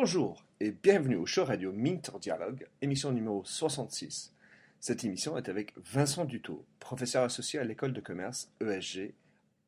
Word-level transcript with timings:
Bonjour 0.00 0.44
et 0.60 0.70
bienvenue 0.70 1.16
au 1.16 1.26
show 1.26 1.44
radio 1.44 1.72
Minter 1.72 2.12
Dialogue, 2.20 2.68
émission 2.80 3.10
numéro 3.10 3.42
66. 3.44 4.32
Cette 4.78 5.02
émission 5.02 5.36
est 5.36 5.48
avec 5.48 5.74
Vincent 5.76 6.24
Dutot, 6.24 6.64
professeur 6.78 7.24
associé 7.24 7.58
à 7.58 7.64
l'école 7.64 7.92
de 7.92 8.00
commerce 8.00 8.48
ESG 8.60 9.12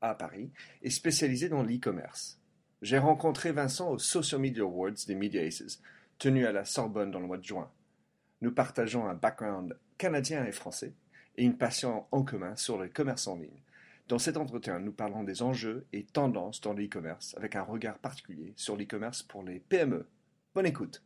à 0.00 0.14
Paris 0.14 0.52
et 0.82 0.90
spécialisé 0.90 1.48
dans 1.48 1.64
l'e-commerce. 1.64 2.38
J'ai 2.80 2.98
rencontré 2.98 3.50
Vincent 3.50 3.90
au 3.90 3.98
Social 3.98 4.40
Media 4.40 4.62
Awards 4.62 5.04
des 5.04 5.16
Media 5.16 5.42
Aces, 5.42 5.82
tenu 6.20 6.46
à 6.46 6.52
la 6.52 6.64
Sorbonne 6.64 7.10
dans 7.10 7.18
le 7.18 7.26
mois 7.26 7.38
de 7.38 7.42
juin. 7.42 7.68
Nous 8.40 8.52
partageons 8.52 9.08
un 9.08 9.14
background 9.14 9.76
canadien 9.98 10.44
et 10.44 10.52
français 10.52 10.92
et 11.38 11.42
une 11.42 11.58
passion 11.58 12.04
en 12.12 12.22
commun 12.22 12.54
sur 12.54 12.78
le 12.78 12.88
commerce 12.88 13.26
en 13.26 13.36
ligne. 13.36 13.64
Dans 14.06 14.20
cet 14.20 14.36
entretien, 14.36 14.78
nous 14.78 14.92
parlons 14.92 15.24
des 15.24 15.42
enjeux 15.42 15.86
et 15.92 16.04
tendances 16.04 16.60
dans 16.60 16.72
l'e-commerce 16.72 17.34
avec 17.36 17.56
un 17.56 17.62
regard 17.62 17.98
particulier 17.98 18.52
sur 18.54 18.76
l'e-commerce 18.76 19.24
pour 19.24 19.42
les 19.42 19.58
PME. 19.58 20.06
Bonne 20.52 20.66
écoute. 20.66 21.00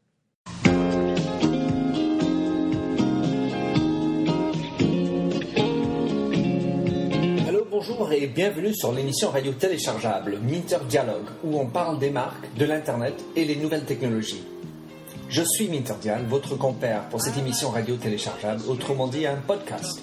Allô, 7.46 7.66
bonjour 7.70 8.10
et 8.12 8.26
bienvenue 8.26 8.74
sur 8.74 8.92
l'émission 8.92 9.28
radio 9.28 9.52
téléchargeable 9.52 10.38
Minter 10.40 10.78
Dialogue 10.88 11.26
où 11.44 11.60
on 11.60 11.66
parle 11.66 11.98
des 11.98 12.08
marques, 12.08 12.54
de 12.56 12.64
l'Internet 12.64 13.22
et 13.36 13.44
les 13.44 13.56
nouvelles 13.56 13.84
technologies. 13.84 14.46
Je 15.28 15.42
suis 15.42 15.68
Minter 15.68 15.96
Dial, 16.00 16.24
votre 16.26 16.56
compère 16.56 17.06
pour 17.10 17.20
cette 17.20 17.36
émission 17.36 17.68
radio 17.68 17.96
téléchargeable, 17.96 18.62
autrement 18.66 19.08
dit 19.08 19.26
un 19.26 19.36
podcast. 19.36 20.00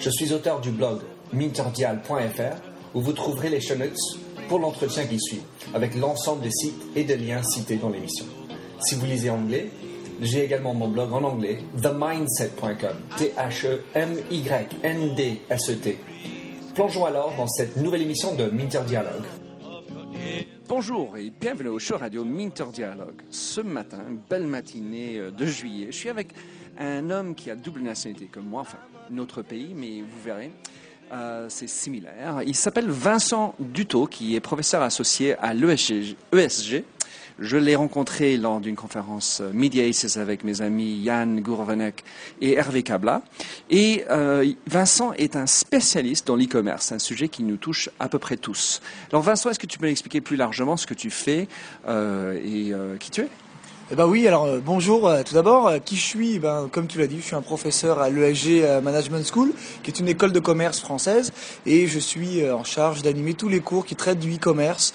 Je 0.00 0.10
suis 0.10 0.32
auteur 0.32 0.60
du 0.60 0.72
blog 0.72 1.02
minterdial.fr 1.32 2.56
où 2.94 3.00
vous 3.00 3.12
trouverez 3.12 3.48
les 3.48 3.60
show 3.60 3.76
notes 3.76 3.94
pour 4.48 4.58
l'entretien 4.58 5.06
qui 5.06 5.20
suit, 5.20 5.42
avec 5.72 5.94
l'ensemble 5.94 6.42
des 6.42 6.50
sites 6.50 6.82
et 6.96 7.04
des 7.04 7.16
liens 7.16 7.44
cités 7.44 7.76
dans 7.76 7.88
l'émission. 7.88 8.26
Si 8.82 8.96
vous 8.96 9.06
lisez 9.06 9.30
anglais, 9.30 9.70
j'ai 10.20 10.44
également 10.44 10.74
mon 10.74 10.88
blog 10.88 11.12
en 11.12 11.22
anglais, 11.22 11.58
themindset.com, 11.80 12.96
T-H-E-M-Y-N-D-S-E-T. 13.16 13.98
Plongeons 16.74 17.04
alors 17.04 17.32
dans 17.36 17.46
cette 17.46 17.76
nouvelle 17.76 18.02
émission 18.02 18.34
de 18.34 18.46
Minter 18.46 18.80
Dialogue. 18.84 19.22
Bonjour 20.68 21.16
et 21.16 21.30
bienvenue 21.30 21.68
au 21.68 21.78
show 21.78 21.96
radio 21.96 22.24
Minter 22.24 22.64
Dialogue. 22.72 23.22
Ce 23.30 23.60
matin, 23.60 24.02
belle 24.28 24.48
matinée 24.48 25.18
euh, 25.18 25.30
de 25.30 25.46
juillet, 25.46 25.86
je 25.90 25.96
suis 25.96 26.08
avec 26.08 26.28
un 26.78 27.08
homme 27.10 27.36
qui 27.36 27.50
a 27.50 27.54
double 27.54 27.82
nationalité 27.82 28.26
comme 28.26 28.46
moi, 28.46 28.62
enfin, 28.62 28.78
notre 29.10 29.42
pays, 29.42 29.74
mais 29.76 30.00
vous 30.00 30.22
verrez. 30.24 30.50
Euh, 31.12 31.46
c'est 31.50 31.68
similaire. 31.68 32.40
Il 32.46 32.56
s'appelle 32.56 32.88
Vincent 32.88 33.54
Dutot, 33.60 34.06
qui 34.06 34.34
est 34.34 34.40
professeur 34.40 34.80
associé 34.80 35.36
à 35.36 35.52
l'ESG. 35.52 36.16
ESG. 36.32 36.84
Je 37.38 37.56
l'ai 37.56 37.76
rencontré 37.76 38.36
lors 38.36 38.60
d'une 38.60 38.76
conférence 38.76 39.40
euh, 39.40 39.50
Media 39.52 39.84
avec 40.16 40.44
mes 40.44 40.62
amis 40.62 40.94
Yann 40.98 41.40
Gourvenek 41.40 42.04
et 42.40 42.54
Hervé 42.54 42.82
Kabla. 42.82 43.22
Et 43.70 44.04
euh, 44.10 44.50
Vincent 44.66 45.12
est 45.14 45.36
un 45.36 45.46
spécialiste 45.46 46.26
dans 46.26 46.36
l'e-commerce, 46.36 46.92
un 46.92 46.98
sujet 46.98 47.28
qui 47.28 47.42
nous 47.42 47.56
touche 47.56 47.90
à 47.98 48.08
peu 48.08 48.18
près 48.18 48.36
tous. 48.36 48.80
Alors 49.10 49.22
Vincent, 49.22 49.50
est-ce 49.50 49.58
que 49.58 49.66
tu 49.66 49.78
peux 49.78 49.86
m'expliquer 49.86 50.20
plus 50.20 50.36
largement 50.36 50.76
ce 50.76 50.86
que 50.86 50.94
tu 50.94 51.10
fais 51.10 51.48
euh, 51.88 52.38
et 52.44 52.72
qui 52.98 53.10
tu 53.10 53.22
es? 53.22 53.28
Eh 53.92 53.94
ben 53.94 54.06
oui, 54.06 54.26
alors 54.26 54.46
euh, 54.46 54.58
bonjour 54.64 55.06
euh, 55.06 55.22
tout 55.22 55.34
d'abord. 55.34 55.68
Euh, 55.68 55.78
Qui 55.78 55.96
je 55.96 56.00
suis? 56.00 56.36
Eh 56.36 56.38
ben, 56.38 56.66
Comme 56.72 56.86
tu 56.86 56.98
l'as 56.98 57.06
dit, 57.06 57.18
je 57.18 57.26
suis 57.26 57.36
un 57.36 57.42
professeur 57.42 57.98
à 57.98 58.08
l'ESG 58.08 58.80
Management 58.82 59.22
School, 59.30 59.52
qui 59.82 59.90
est 59.90 60.00
une 60.00 60.08
école 60.08 60.32
de 60.32 60.40
commerce 60.40 60.80
française, 60.80 61.30
et 61.66 61.86
je 61.86 61.98
suis 61.98 62.48
en 62.50 62.64
charge 62.64 63.02
d'animer 63.02 63.34
tous 63.34 63.50
les 63.50 63.60
cours 63.60 63.84
qui 63.84 63.94
traitent 63.94 64.18
du 64.18 64.36
e-commerce 64.36 64.94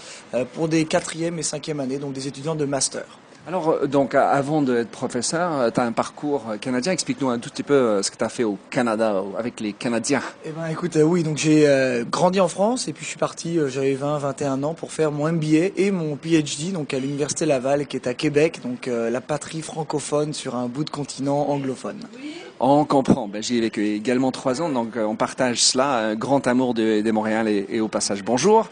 pour 0.54 0.68
des 0.68 0.86
quatrième 0.86 1.38
et 1.38 1.44
cinquième 1.44 1.80
années, 1.80 2.00
donc 2.00 2.14
des 2.14 2.28
étudiants 2.28 2.56
de 2.56 2.66
master. 2.66 3.06
Alors, 3.48 3.70
euh, 3.70 3.88
donc, 3.88 4.14
euh, 4.14 4.20
avant 4.30 4.62
d'être 4.62 4.90
professeur, 4.90 5.72
tu 5.72 5.80
as 5.80 5.84
un 5.84 5.94
parcours 5.94 6.44
euh, 6.50 6.58
canadien. 6.58 6.92
Explique-nous 6.92 7.30
un 7.30 7.40
tout 7.40 7.50
petit 7.50 7.64
peu 7.64 7.74
euh, 7.74 8.04
ce 8.04 8.12
que 8.12 8.18
tu 8.18 8.24
as 8.26 8.28
fait 8.28 8.44
au 8.44 8.58
Canada 8.70 9.14
euh, 9.14 9.40
avec 9.40 9.62
les 9.62 9.72
Canadiens. 9.72 10.22
Eh 10.44 10.50
ben 10.50 10.68
écoute, 10.68 10.98
euh, 10.98 11.04
oui, 11.04 11.24
donc 11.24 11.38
j'ai 11.38 11.66
euh, 11.66 12.04
grandi 12.04 12.42
en 12.42 12.50
France 12.50 12.90
et 12.90 12.94
puis 12.94 13.06
je 13.06 13.10
suis 13.10 13.18
parti, 13.18 13.58
euh, 13.58 13.70
j'avais 13.70 13.94
20, 13.94 14.18
21 14.18 14.64
ans 14.64 14.74
pour 14.74 14.92
faire 14.92 15.14
mon 15.14 15.32
MBA 15.32 15.70
et 15.78 15.92
mon 15.92 16.18
PhD 16.18 16.74
donc 16.74 16.94
à 16.94 17.00
l'université 17.00 17.46
Laval 17.46 17.88
qui 17.88 17.96
est 17.96 18.08
à 18.08 18.14
Québec, 18.14 18.60
donc 18.66 18.90
euh, 18.90 19.10
la 19.10 19.22
patrie 19.22 19.62
francophone 19.62 20.34
sur 20.34 20.58
un 20.58 20.66
bout 20.68 20.84
de 20.84 20.90
continent 20.90 21.48
anglophone. 21.48 22.00
On 22.60 22.84
comprend. 22.84 23.30
Ben, 23.30 23.42
J'y 23.42 23.60
ai 23.60 23.62
vécu 23.62 23.88
également 23.88 24.34
trois 24.34 24.62
ans, 24.62 24.68
donc 24.68 24.98
euh, 24.98 25.06
on 25.06 25.16
partage 25.16 25.62
cela, 25.62 26.00
un 26.00 26.16
grand 26.16 26.48
amour 26.48 26.74
de, 26.74 27.00
de 27.00 27.12
Montréal 27.12 27.48
et, 27.48 27.66
et 27.70 27.80
au 27.80 27.88
passage 27.88 28.26
bonjour 28.26 28.68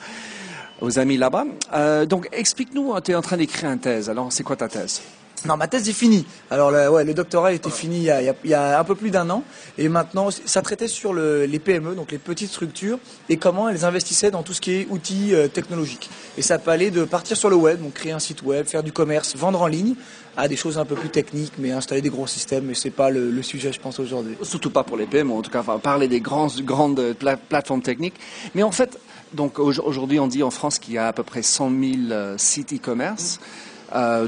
aux 0.82 1.00
amis 1.00 1.18
là-bas. 1.18 1.46
Euh, 1.74 2.06
donc 2.06 2.28
explique-nous, 2.32 2.94
tu 3.02 3.12
es 3.12 3.16
en 3.16 3.22
train 3.22 3.38
d'écrire 3.38 3.72
une 3.72 3.80
thèse. 3.80 4.10
Alors 4.10 4.32
c'est 4.32 4.44
quoi 4.44 4.56
ta 4.56 4.68
thèse? 4.68 5.02
Non, 5.46 5.58
ma 5.58 5.68
thèse 5.68 5.88
est 5.88 5.94
finie. 5.94 6.26
Alors 6.50 6.72
le, 6.72 6.90
ouais, 6.90 7.04
le 7.04 7.14
doctorat 7.14 7.54
était 7.54 7.70
fini 7.70 7.98
il 7.98 8.04
y 8.04 8.10
a, 8.10 8.20
il 8.22 8.26
y 8.26 8.30
a- 8.30 8.36
il 8.46 8.50
y 8.50 8.54
a 8.56 8.80
un 8.80 8.84
peu 8.84 8.96
plus 8.96 9.12
d'un 9.12 9.30
an 9.30 9.44
et 9.78 9.90
maintenant 9.90 10.30
ça 10.32 10.64
traitait 10.64 10.88
sur 10.88 11.14
le- 11.14 11.46
les 11.46 11.60
PME, 11.60 11.94
donc 11.94 12.12
les 12.12 12.18
petites 12.18 12.50
structures 12.50 12.98
et 13.30 13.38
comment 13.38 13.70
elles 13.70 13.86
investissaient 13.86 14.32
dans 14.32 14.42
tout 14.42 14.54
ce 14.54 14.62
qui 14.62 14.72
est 14.72 14.88
outils 14.90 15.36
euh, 15.36 15.48
technologiques. 15.48 16.10
Et 16.38 16.42
ça 16.42 16.58
peut 16.58 16.72
aller 16.72 16.90
de 16.90 17.04
partir 17.04 17.38
sur 17.38 17.52
le 17.52 17.58
web, 17.58 17.80
donc 17.80 17.94
créer 17.94 18.12
un 18.12 18.18
site 18.20 18.42
web, 18.42 18.66
faire 18.66 18.82
du 18.82 18.92
commerce, 18.92 19.36
vendre 19.36 19.62
en 19.62 19.68
ligne, 19.68 19.94
à 20.36 20.48
des 20.48 20.56
choses 20.56 20.80
un 20.80 20.86
peu 20.86 20.96
plus 20.96 21.10
techniques, 21.10 21.54
mais 21.60 21.72
installer 21.72 22.02
des 22.02 22.10
gros 22.10 22.26
systèmes. 22.28 22.66
Mais 22.66 22.74
c'est 22.74 22.90
pas 22.90 23.10
le, 23.12 23.30
le 23.30 23.42
sujet, 23.44 23.72
je 23.72 23.80
pense 23.80 24.00
aujourd'hui. 24.00 24.36
Surtout 24.42 24.72
pas 24.72 24.84
pour 24.84 24.98
les 24.98 25.06
PME, 25.06 25.32
en 25.32 25.42
tout 25.44 25.52
cas, 25.52 25.60
enfin, 25.60 25.78
parler 25.78 26.08
des 26.08 26.22
grands, 26.22 26.48
grandes 26.62 27.14
pla- 27.14 27.38
plateformes 27.38 27.82
techniques. 27.84 28.16
Mais 28.56 28.64
en 28.64 28.72
fait, 28.72 28.98
donc 29.36 29.60
au- 29.60 29.72
aujourd'hui, 29.84 30.20
on 30.20 30.28
dit 30.28 30.42
en 30.44 30.52
France 30.52 30.80
qu'il 30.80 30.94
y 30.94 30.98
a 30.98 31.08
à 31.08 31.14
peu 31.14 31.24
près 31.24 31.42
100 31.44 31.70
000 31.70 31.80
euh, 32.12 32.36
sites 32.38 32.74
e-commerce. 32.74 33.40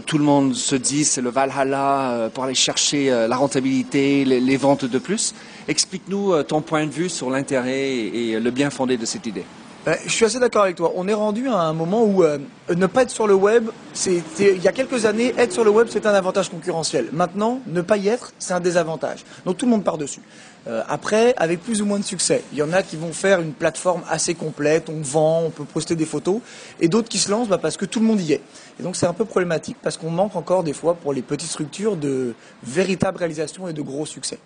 Tout 0.05 0.17
le 0.17 0.23
monde 0.23 0.53
se 0.53 0.75
dit 0.75 1.03
c'est 1.03 1.19
le 1.19 1.29
Valhalla 1.29 2.11
euh, 2.11 2.29
pour 2.29 2.43
aller 2.45 2.53
chercher 2.55 3.11
euh, 3.11 3.27
la 3.27 3.35
rentabilité, 3.35 4.23
les, 4.23 4.57
ventes 4.57 4.85
de 4.85 4.99
plus. 4.99 5.33
Explique-nous 5.67 6.31
euh, 6.31 6.43
ton 6.43 6.61
point 6.61 6.85
de 6.85 6.91
vue 6.91 7.09
sur 7.09 7.29
l'intérêt 7.29 7.89
et 7.95 8.39
le 8.39 8.51
bien 8.51 8.69
fondé 8.69 8.95
de 8.97 9.05
cette 9.05 9.25
idée. 9.25 9.43
Ben, 9.87 9.97
je 10.05 10.11
suis 10.11 10.25
assez 10.25 10.37
d'accord 10.37 10.63
avec 10.63 10.75
toi. 10.75 10.91
On 10.97 11.07
est 11.07 11.13
rendu 11.13 11.47
à 11.47 11.59
un 11.61 11.71
moment 11.71 12.03
où 12.03 12.21
euh, 12.21 12.39
ne 12.75 12.87
pas 12.87 13.03
être 13.03 13.09
sur 13.09 13.25
le 13.25 13.35
web, 13.35 13.69
il 14.05 14.61
y 14.61 14.67
a 14.67 14.73
quelques 14.73 15.05
années, 15.05 15.33
être 15.37 15.53
sur 15.53 15.63
le 15.63 15.69
web 15.69 15.87
c'est 15.89 16.05
un 16.05 16.13
avantage 16.13 16.49
concurrentiel. 16.49 17.07
Maintenant, 17.13 17.61
ne 17.67 17.79
pas 17.79 17.95
y 17.95 18.09
être, 18.09 18.33
c'est 18.37 18.53
un 18.53 18.59
désavantage. 18.59 19.23
Donc 19.45 19.55
tout 19.55 19.65
le 19.65 19.71
monde 19.71 19.85
part 19.85 19.97
dessus. 19.97 20.19
Euh, 20.67 20.83
après, 20.89 21.33
avec 21.37 21.61
plus 21.61 21.81
ou 21.81 21.85
moins 21.85 21.99
de 21.99 22.03
succès, 22.03 22.43
il 22.51 22.57
y 22.57 22.61
en 22.61 22.73
a 22.73 22.83
qui 22.83 22.97
vont 22.97 23.13
faire 23.13 23.39
une 23.39 23.53
plateforme 23.53 24.01
assez 24.09 24.33
complète, 24.33 24.89
on 24.89 24.99
vend, 25.01 25.43
on 25.45 25.51
peut 25.51 25.63
poster 25.63 25.95
des 25.95 26.05
photos, 26.05 26.41
et 26.81 26.89
d'autres 26.89 27.07
qui 27.07 27.17
se 27.17 27.31
lancent 27.31 27.47
bah, 27.47 27.57
parce 27.57 27.77
que 27.77 27.85
tout 27.85 28.01
le 28.01 28.07
monde 28.07 28.19
y 28.19 28.33
est. 28.33 28.41
Et 28.81 28.83
donc 28.83 28.97
c'est 28.97 29.07
un 29.07 29.13
peu 29.13 29.23
problématique 29.23 29.77
parce 29.81 29.95
qu'on 29.95 30.11
manque 30.11 30.35
encore 30.35 30.63
des 30.63 30.73
fois 30.73 30.95
pour 30.95 31.13
les 31.13 31.21
petites 31.21 31.49
structures 31.49 31.95
de 31.95 32.33
véritables 32.61 33.19
réalisations 33.19 33.69
et 33.69 33.73
de 33.73 33.81
gros 33.81 34.05
succès. 34.05 34.37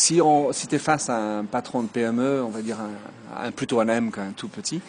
Si, 0.00 0.18
on, 0.22 0.50
si 0.52 0.66
tu 0.66 0.76
es 0.76 0.78
face 0.78 1.10
à 1.10 1.16
un 1.38 1.44
patron 1.44 1.82
de 1.82 1.88
PME, 1.88 2.42
on 2.42 2.48
va 2.48 2.62
dire 2.62 2.78
un, 2.80 3.46
un- 3.46 3.50
plutôt 3.52 3.80
un 3.80 3.88
M 3.88 4.10
qu'un 4.10 4.32
tout 4.34 4.48
petit, 4.48 4.80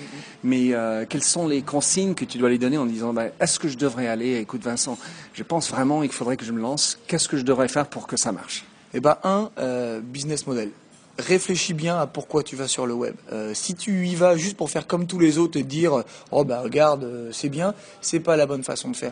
mais 0.41 0.73
euh, 0.73 1.05
quelles 1.07 1.23
sont 1.23 1.47
les 1.49 1.63
consignes 1.63 2.13
que 2.13 2.23
tu 2.23 2.37
dois 2.37 2.47
lui 2.49 2.59
donner 2.59 2.77
en 2.77 2.85
disant 2.85 3.11
ben, 3.13 3.29
est-ce 3.41 3.59
que 3.59 3.67
je 3.67 3.77
devrais 3.77 4.07
aller? 4.07 4.37
Écoute 4.37 4.63
Vincent, 4.63 4.97
je 5.33 5.43
pense 5.43 5.69
vraiment 5.69 5.99
qu'il 6.01 6.13
faudrait 6.13 6.37
que 6.37 6.45
je 6.45 6.53
me 6.53 6.61
lance. 6.61 6.97
Qu'est-ce 7.07 7.27
que 7.27 7.35
je 7.35 7.43
devrais 7.43 7.67
faire 7.67 7.87
pour 7.87 8.07
que 8.07 8.15
ça 8.15 8.31
marche? 8.31 8.63
Eh 8.93 9.01
ben, 9.01 9.17
un, 9.25 9.49
euh, 9.59 9.99
business 10.01 10.47
model. 10.47 10.69
Réfléchis 11.19 11.73
bien 11.73 11.99
à 11.99 12.07
pourquoi 12.07 12.41
tu 12.41 12.55
vas 12.55 12.69
sur 12.69 12.87
le 12.87 12.93
web. 12.93 13.13
Euh, 13.33 13.51
si 13.53 13.75
tu 13.75 14.07
y 14.07 14.15
vas 14.15 14.37
juste 14.37 14.55
pour 14.55 14.69
faire 14.69 14.87
comme 14.87 15.07
tous 15.07 15.19
les 15.19 15.37
autres 15.37 15.59
et 15.59 15.63
dire 15.63 16.03
oh 16.31 16.45
bah 16.45 16.61
regarde 16.61 17.05
c'est 17.33 17.49
bien, 17.49 17.73
c'est 17.99 18.21
pas 18.21 18.37
la 18.37 18.45
bonne 18.45 18.63
façon 18.63 18.89
de 18.89 18.95
faire. 18.95 19.11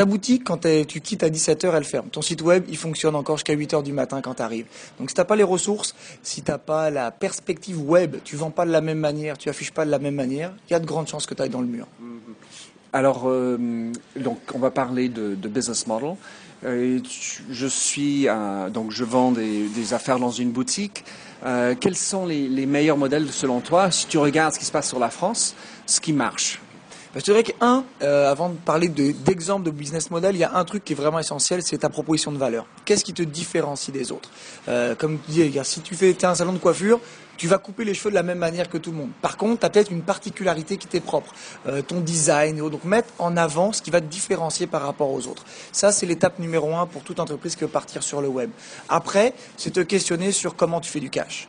Ta 0.00 0.06
boutique, 0.06 0.44
quand 0.44 0.66
tu 0.88 1.02
quittes 1.02 1.22
à 1.24 1.28
17h, 1.28 1.76
elle 1.76 1.84
ferme. 1.84 2.08
Ton 2.08 2.22
site 2.22 2.40
web, 2.40 2.64
il 2.70 2.78
fonctionne 2.78 3.14
encore 3.14 3.36
jusqu'à 3.36 3.54
8h 3.54 3.82
du 3.82 3.92
matin 3.92 4.22
quand 4.22 4.36
tu 4.36 4.40
arrives. 4.40 4.64
Donc 4.98 5.10
si 5.10 5.14
t'as 5.14 5.26
pas 5.26 5.36
les 5.36 5.42
ressources, 5.42 5.94
si 6.22 6.40
t'as 6.40 6.56
pas 6.56 6.88
la 6.88 7.10
perspective 7.10 7.78
web, 7.78 8.16
tu 8.24 8.34
vends 8.34 8.50
pas 8.50 8.64
de 8.64 8.70
la 8.70 8.80
même 8.80 8.98
manière, 8.98 9.36
tu 9.36 9.50
affiches 9.50 9.72
pas 9.72 9.84
de 9.84 9.90
la 9.90 9.98
même 9.98 10.14
manière, 10.14 10.54
il 10.66 10.72
y 10.72 10.74
a 10.74 10.80
de 10.80 10.86
grandes 10.86 11.06
chances 11.06 11.26
que 11.26 11.34
tu 11.34 11.42
ailles 11.42 11.50
dans 11.50 11.60
le 11.60 11.66
mur. 11.66 11.86
Alors, 12.94 13.24
euh, 13.26 13.92
donc, 14.16 14.38
on 14.54 14.58
va 14.58 14.70
parler 14.70 15.10
de, 15.10 15.34
business 15.34 15.86
model. 15.86 16.14
Euh, 16.64 16.98
je 17.50 17.66
suis, 17.66 18.26
donc, 18.72 18.92
je 18.92 19.04
vends 19.04 19.32
des, 19.32 19.92
affaires 19.92 20.18
dans 20.18 20.30
une 20.30 20.50
boutique. 20.50 21.04
Euh, 21.44 21.74
quels 21.78 21.94
sont 21.94 22.24
les 22.24 22.64
meilleurs 22.64 22.96
modèles 22.96 23.28
selon 23.30 23.60
toi? 23.60 23.90
Si 23.90 24.06
tu 24.06 24.16
regardes 24.16 24.54
ce 24.54 24.58
qui 24.58 24.64
se 24.64 24.72
passe 24.72 24.88
sur 24.88 24.98
la 24.98 25.10
France, 25.10 25.54
ce 25.84 26.00
qui 26.00 26.14
marche. 26.14 26.58
Je 27.16 27.20
dirais 27.22 27.42
qu'un, 27.42 27.84
euh, 28.02 28.30
avant 28.30 28.50
de 28.50 28.56
parler 28.56 28.88
de- 28.88 29.10
d'exemple 29.10 29.64
de, 29.66 29.72
business 29.72 30.12
model, 30.12 30.36
il 30.36 30.38
y 30.38 30.44
a 30.44 30.54
un 30.54 30.64
truc 30.64 30.84
qui 30.84 30.92
est 30.92 30.96
vraiment 30.96 31.18
essentiel, 31.18 31.60
c'est 31.60 31.78
ta 31.78 31.88
proposition 31.88 32.30
de 32.30 32.38
valeur. 32.38 32.66
Qu'est-ce 32.84 33.02
qui 33.04 33.12
te 33.12 33.22
différencie 33.22 33.92
des 33.92 34.12
autres? 34.12 34.30
Euh, 34.68 34.94
Comme 34.94 35.18
tu 35.26 35.32
dis, 35.32 35.58
si 35.64 35.80
tu 35.80 35.96
fais 35.96 36.12
t'es 36.14 36.26
un 36.26 36.36
salon 36.36 36.52
de 36.52 36.58
coiffure, 36.58 37.00
tu 37.36 37.48
vas 37.48 37.58
couper 37.58 37.84
les 37.84 37.94
cheveux 37.94 38.10
de 38.10 38.14
la 38.14 38.22
même 38.22 38.38
manière 38.38 38.68
que 38.68 38.78
tout 38.78 38.92
le 38.92 38.98
monde. 38.98 39.10
Par 39.22 39.36
contre, 39.36 39.58
tu 39.60 39.66
as 39.66 39.70
peut-être 39.70 39.90
une 39.90 40.02
particularité 40.02 40.76
qui 40.76 40.86
t'est 40.86 41.00
propre, 41.00 41.32
euh, 41.66 41.82
ton 41.82 42.00
design. 42.00 42.58
Donc 42.58 42.84
mettre 42.84 43.08
en 43.18 43.36
avant 43.36 43.72
ce 43.72 43.82
qui 43.82 43.90
va 43.90 44.00
te 44.00 44.06
différencier 44.06 44.68
par 44.68 44.82
rapport 44.82 45.10
aux 45.10 45.26
autres. 45.26 45.44
Ça, 45.72 45.90
c'est 45.90 46.06
l'étape 46.06 46.38
numéro 46.38 46.76
un 46.76 46.86
pour 46.86 47.02
toute 47.02 47.18
entreprise 47.18 47.56
qui 47.56 47.62
veut 47.62 47.68
partir 47.68 48.04
sur 48.04 48.20
le 48.20 48.28
web. 48.28 48.50
Après, 48.88 49.34
c'est 49.56 49.72
te 49.72 49.80
questionner 49.80 50.30
sur 50.30 50.54
comment 50.54 50.80
tu 50.80 50.90
fais 50.90 51.00
du 51.00 51.10
cash. 51.10 51.48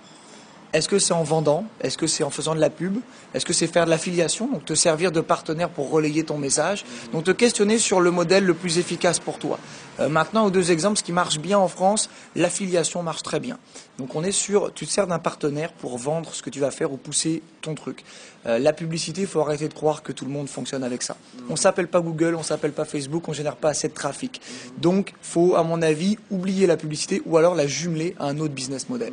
Est-ce 0.73 0.87
que 0.87 0.99
c'est 0.99 1.13
en 1.13 1.23
vendant? 1.23 1.65
Est-ce 1.81 1.97
que 1.97 2.07
c'est 2.07 2.23
en 2.23 2.29
faisant 2.29 2.55
de 2.55 2.59
la 2.61 2.69
pub? 2.69 2.97
Est-ce 3.33 3.45
que 3.45 3.51
c'est 3.51 3.67
faire 3.67 3.85
de 3.85 3.89
l'affiliation? 3.89 4.47
Donc 4.47 4.63
te 4.63 4.73
servir 4.73 5.11
de 5.11 5.19
partenaire 5.19 5.69
pour 5.69 5.89
relayer 5.89 6.23
ton 6.23 6.37
message. 6.37 6.85
Donc 7.11 7.25
te 7.25 7.31
questionner 7.31 7.77
sur 7.77 7.99
le 7.99 8.09
modèle 8.09 8.45
le 8.45 8.53
plus 8.53 8.77
efficace 8.77 9.19
pour 9.19 9.37
toi. 9.37 9.59
Euh, 9.99 10.07
maintenant, 10.07 10.45
aux 10.45 10.49
deux 10.49 10.71
exemples, 10.71 10.97
ce 10.97 11.03
qui 11.03 11.11
marche 11.11 11.39
bien 11.39 11.59
en 11.59 11.67
France, 11.67 12.09
l'affiliation 12.35 13.03
marche 13.03 13.21
très 13.21 13.41
bien. 13.41 13.57
Donc 13.97 14.15
on 14.15 14.23
est 14.23 14.31
sur, 14.31 14.73
tu 14.73 14.87
te 14.87 14.91
sers 14.91 15.07
d'un 15.07 15.19
partenaire 15.19 15.73
pour 15.73 15.97
vendre 15.97 16.33
ce 16.33 16.41
que 16.41 16.49
tu 16.49 16.61
vas 16.61 16.71
faire 16.71 16.93
ou 16.93 16.97
pousser 16.97 17.43
ton 17.61 17.75
truc. 17.75 18.05
Euh, 18.45 18.57
la 18.57 18.71
publicité, 18.71 19.21
il 19.21 19.27
faut 19.27 19.41
arrêter 19.41 19.67
de 19.67 19.73
croire 19.73 20.03
que 20.03 20.13
tout 20.13 20.23
le 20.23 20.31
monde 20.31 20.47
fonctionne 20.47 20.83
avec 20.85 21.03
ça. 21.03 21.17
On 21.49 21.57
s'appelle 21.57 21.87
pas 21.89 21.99
Google, 21.99 22.35
on 22.35 22.43
s'appelle 22.43 22.71
pas 22.71 22.85
Facebook, 22.85 23.27
on 23.27 23.33
génère 23.33 23.57
pas 23.57 23.69
assez 23.69 23.89
de 23.89 23.93
trafic. 23.93 24.41
Donc 24.77 25.13
faut, 25.21 25.55
à 25.55 25.63
mon 25.63 25.81
avis, 25.81 26.17
oublier 26.29 26.65
la 26.65 26.77
publicité 26.77 27.21
ou 27.25 27.35
alors 27.35 27.55
la 27.55 27.67
jumeler 27.67 28.15
à 28.19 28.27
un 28.27 28.39
autre 28.39 28.53
business 28.53 28.87
model. 28.87 29.11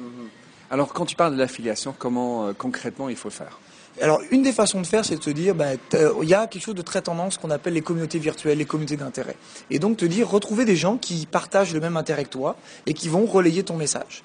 Alors, 0.70 0.93
quand 0.93 1.06
tu 1.06 1.17
parles 1.17 1.35
de 1.35 1.38
l'affiliation, 1.38 1.94
comment 1.99 2.47
euh, 2.47 2.53
concrètement 2.53 3.09
il 3.09 3.17
faut 3.17 3.31
faire? 3.31 3.59
Alors, 4.00 4.20
une 4.31 4.43
des 4.43 4.53
façons 4.53 4.81
de 4.81 4.87
faire, 4.87 5.05
c'est 5.05 5.17
de 5.17 5.23
se 5.23 5.31
dire, 5.31 5.55
ben, 5.55 5.76
il 6.23 6.29
y 6.29 6.35
a 6.35 6.47
quelque 6.47 6.62
chose 6.62 6.75
de 6.75 6.82
très 6.82 7.03
tendance 7.03 7.37
qu'on 7.37 7.50
appelle 7.50 7.75
les 7.75 7.81
communautés 7.81 8.19
virtuelles, 8.19 8.59
les 8.59 8.65
communautés 8.65 8.97
d'intérêt. 8.97 9.35
Et 9.70 9.79
donc, 9.79 9.97
te 9.97 10.05
dire, 10.05 10.29
retrouver 10.29 10.65
des 10.65 10.76
gens 10.76 10.97
qui 10.99 11.26
partagent 11.26 11.75
le 11.75 11.81
même 11.81 11.97
intérêt 11.97 12.25
que 12.25 12.31
toi 12.31 12.56
et 12.87 12.94
qui 12.94 13.09
vont 13.09 13.26
relayer 13.26 13.65
ton 13.65 13.76
message. 13.76 14.23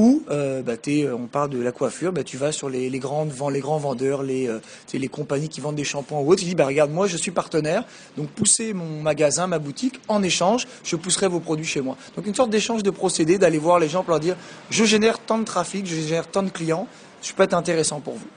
Ou, 0.00 0.22
euh, 0.30 0.62
bah, 0.62 0.76
on 1.14 1.26
parle 1.26 1.50
de 1.50 1.60
la 1.60 1.72
coiffure, 1.72 2.10
bah, 2.10 2.24
tu 2.24 2.38
vas 2.38 2.52
sur 2.52 2.70
les, 2.70 2.88
grands 2.98 3.26
vendeurs, 3.26 4.22
les, 4.22 4.48
euh, 4.48 4.58
les 4.94 5.08
compagnies 5.08 5.50
qui 5.50 5.60
vendent 5.60 5.74
des 5.76 5.84
shampoings 5.84 6.20
ou 6.20 6.32
autres, 6.32 6.40
tu 6.40 6.46
dis, 6.46 6.54
bah, 6.54 6.64
regarde, 6.64 6.90
moi 6.90 7.06
je 7.06 7.18
suis 7.18 7.32
partenaire, 7.32 7.84
donc 8.16 8.30
poussez 8.30 8.72
mon 8.72 9.02
magasin, 9.02 9.46
ma 9.46 9.58
boutique, 9.58 10.00
en 10.08 10.22
échange, 10.22 10.66
je 10.84 10.96
pousserai 10.96 11.28
vos 11.28 11.40
produits 11.40 11.66
chez 11.66 11.82
moi. 11.82 11.98
Donc 12.16 12.26
une 12.26 12.34
sorte 12.34 12.48
d'échange 12.48 12.82
de 12.82 12.88
procédés, 12.88 13.36
d'aller 13.36 13.58
voir 13.58 13.78
les 13.78 13.90
gens 13.90 14.02
pour 14.02 14.12
leur 14.12 14.20
dire, 14.20 14.36
je 14.70 14.84
génère 14.84 15.18
tant 15.18 15.36
de 15.36 15.44
trafic, 15.44 15.86
je 15.86 15.96
génère 15.96 16.28
tant 16.28 16.44
de 16.44 16.48
clients, 16.48 16.86
je 17.20 17.34
peux 17.34 17.42
être 17.42 17.52
intéressant 17.52 18.00
pour 18.00 18.14
vous. 18.14 18.28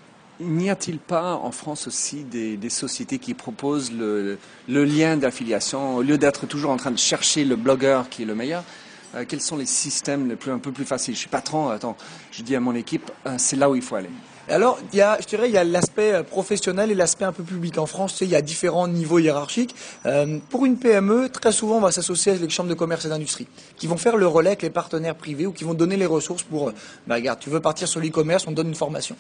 N'y 0.42 0.70
a-t-il 0.70 0.98
pas 0.98 1.36
en 1.36 1.52
France 1.52 1.88
aussi 1.88 2.26
des, 2.26 2.70
sociétés 2.70 3.20
qui 3.20 3.34
proposent 3.36 3.94
le, 3.94 4.38
lien 4.68 5.16
d'affiliation, 5.16 5.96
au 5.96 6.02
lieu 6.02 6.18
d'être 6.18 6.46
toujours 6.46 6.72
en 6.72 6.78
train 6.78 6.92
de 6.92 7.00
chercher 7.00 7.46
le 7.46 7.56
blogueur 7.56 8.10
qui 8.10 8.24
est 8.24 8.26
le 8.26 8.36
meilleur 8.36 8.60
euh, 8.62 8.83
quels 9.28 9.42
sont 9.42 9.58
les 9.58 9.66
systèmes 9.66 10.28
les 10.28 10.36
plus, 10.36 10.52
un 10.52 10.60
peu 10.60 10.72
plus 10.72 10.86
faciles? 10.86 11.14
Je 11.14 11.20
suis 11.20 11.30
patron, 11.30 11.70
attends, 11.70 11.96
je 12.32 12.42
dis 12.42 12.56
à 12.56 12.60
mon 12.60 12.76
équipe, 12.76 13.12
euh, 13.26 13.36
c'est 13.38 13.56
là 13.56 13.70
où 13.70 13.76
il 13.76 13.82
faut 13.82 13.96
aller. 13.96 14.10
Alors, 14.50 14.78
il 14.92 14.98
y 14.98 15.02
a, 15.02 15.18
je 15.22 15.26
dirais, 15.26 15.48
il 15.48 15.54
y 15.54 15.58
a 15.58 15.64
l'aspect 15.64 16.12
euh, 16.12 16.22
professionnel 16.22 16.92
et 16.92 16.96
l'aspect 16.96 17.24
un 17.24 17.32
peu 17.32 17.44
public. 17.44 17.78
En 17.78 17.86
France, 17.86 18.16
tu 18.18 18.26
il 18.26 18.30
y 18.30 18.36
a 18.36 18.42
différents 18.42 18.90
niveaux 18.90 19.18
hiérarchiques. 19.18 19.74
Euh, 20.06 20.38
pour 20.50 20.66
une 20.66 20.76
PME, 20.76 21.30
très 21.30 21.54
souvent, 21.54 21.78
on 21.78 21.80
va 21.82 21.94
s'associer 21.94 22.34
avec 22.34 22.44
les 22.44 22.50
chambres 22.50 22.68
de 22.68 22.74
commerce 22.74 23.06
et 23.06 23.10
d'industrie, 23.10 23.48
qui 23.78 23.88
vont 23.88 23.96
faire 23.96 24.18
le 24.18 24.28
relais 24.28 24.50
avec 24.50 24.62
les 24.62 24.70
partenaires 24.70 25.16
privés 25.16 25.46
ou 25.46 25.54
qui 25.54 25.64
vont 25.64 25.74
donner 25.74 25.96
les 25.96 26.06
ressources 26.06 26.44
pour, 26.44 26.68
euh, 26.68 26.74
bah, 27.08 27.16
regarde, 27.16 27.40
tu 27.40 27.50
veux 27.50 27.62
partir 27.62 27.88
sur 27.88 28.02
l'e-commerce, 28.02 28.46
on 28.46 28.52
donne 28.52 28.68
une 28.68 28.76
formation, 28.76 29.16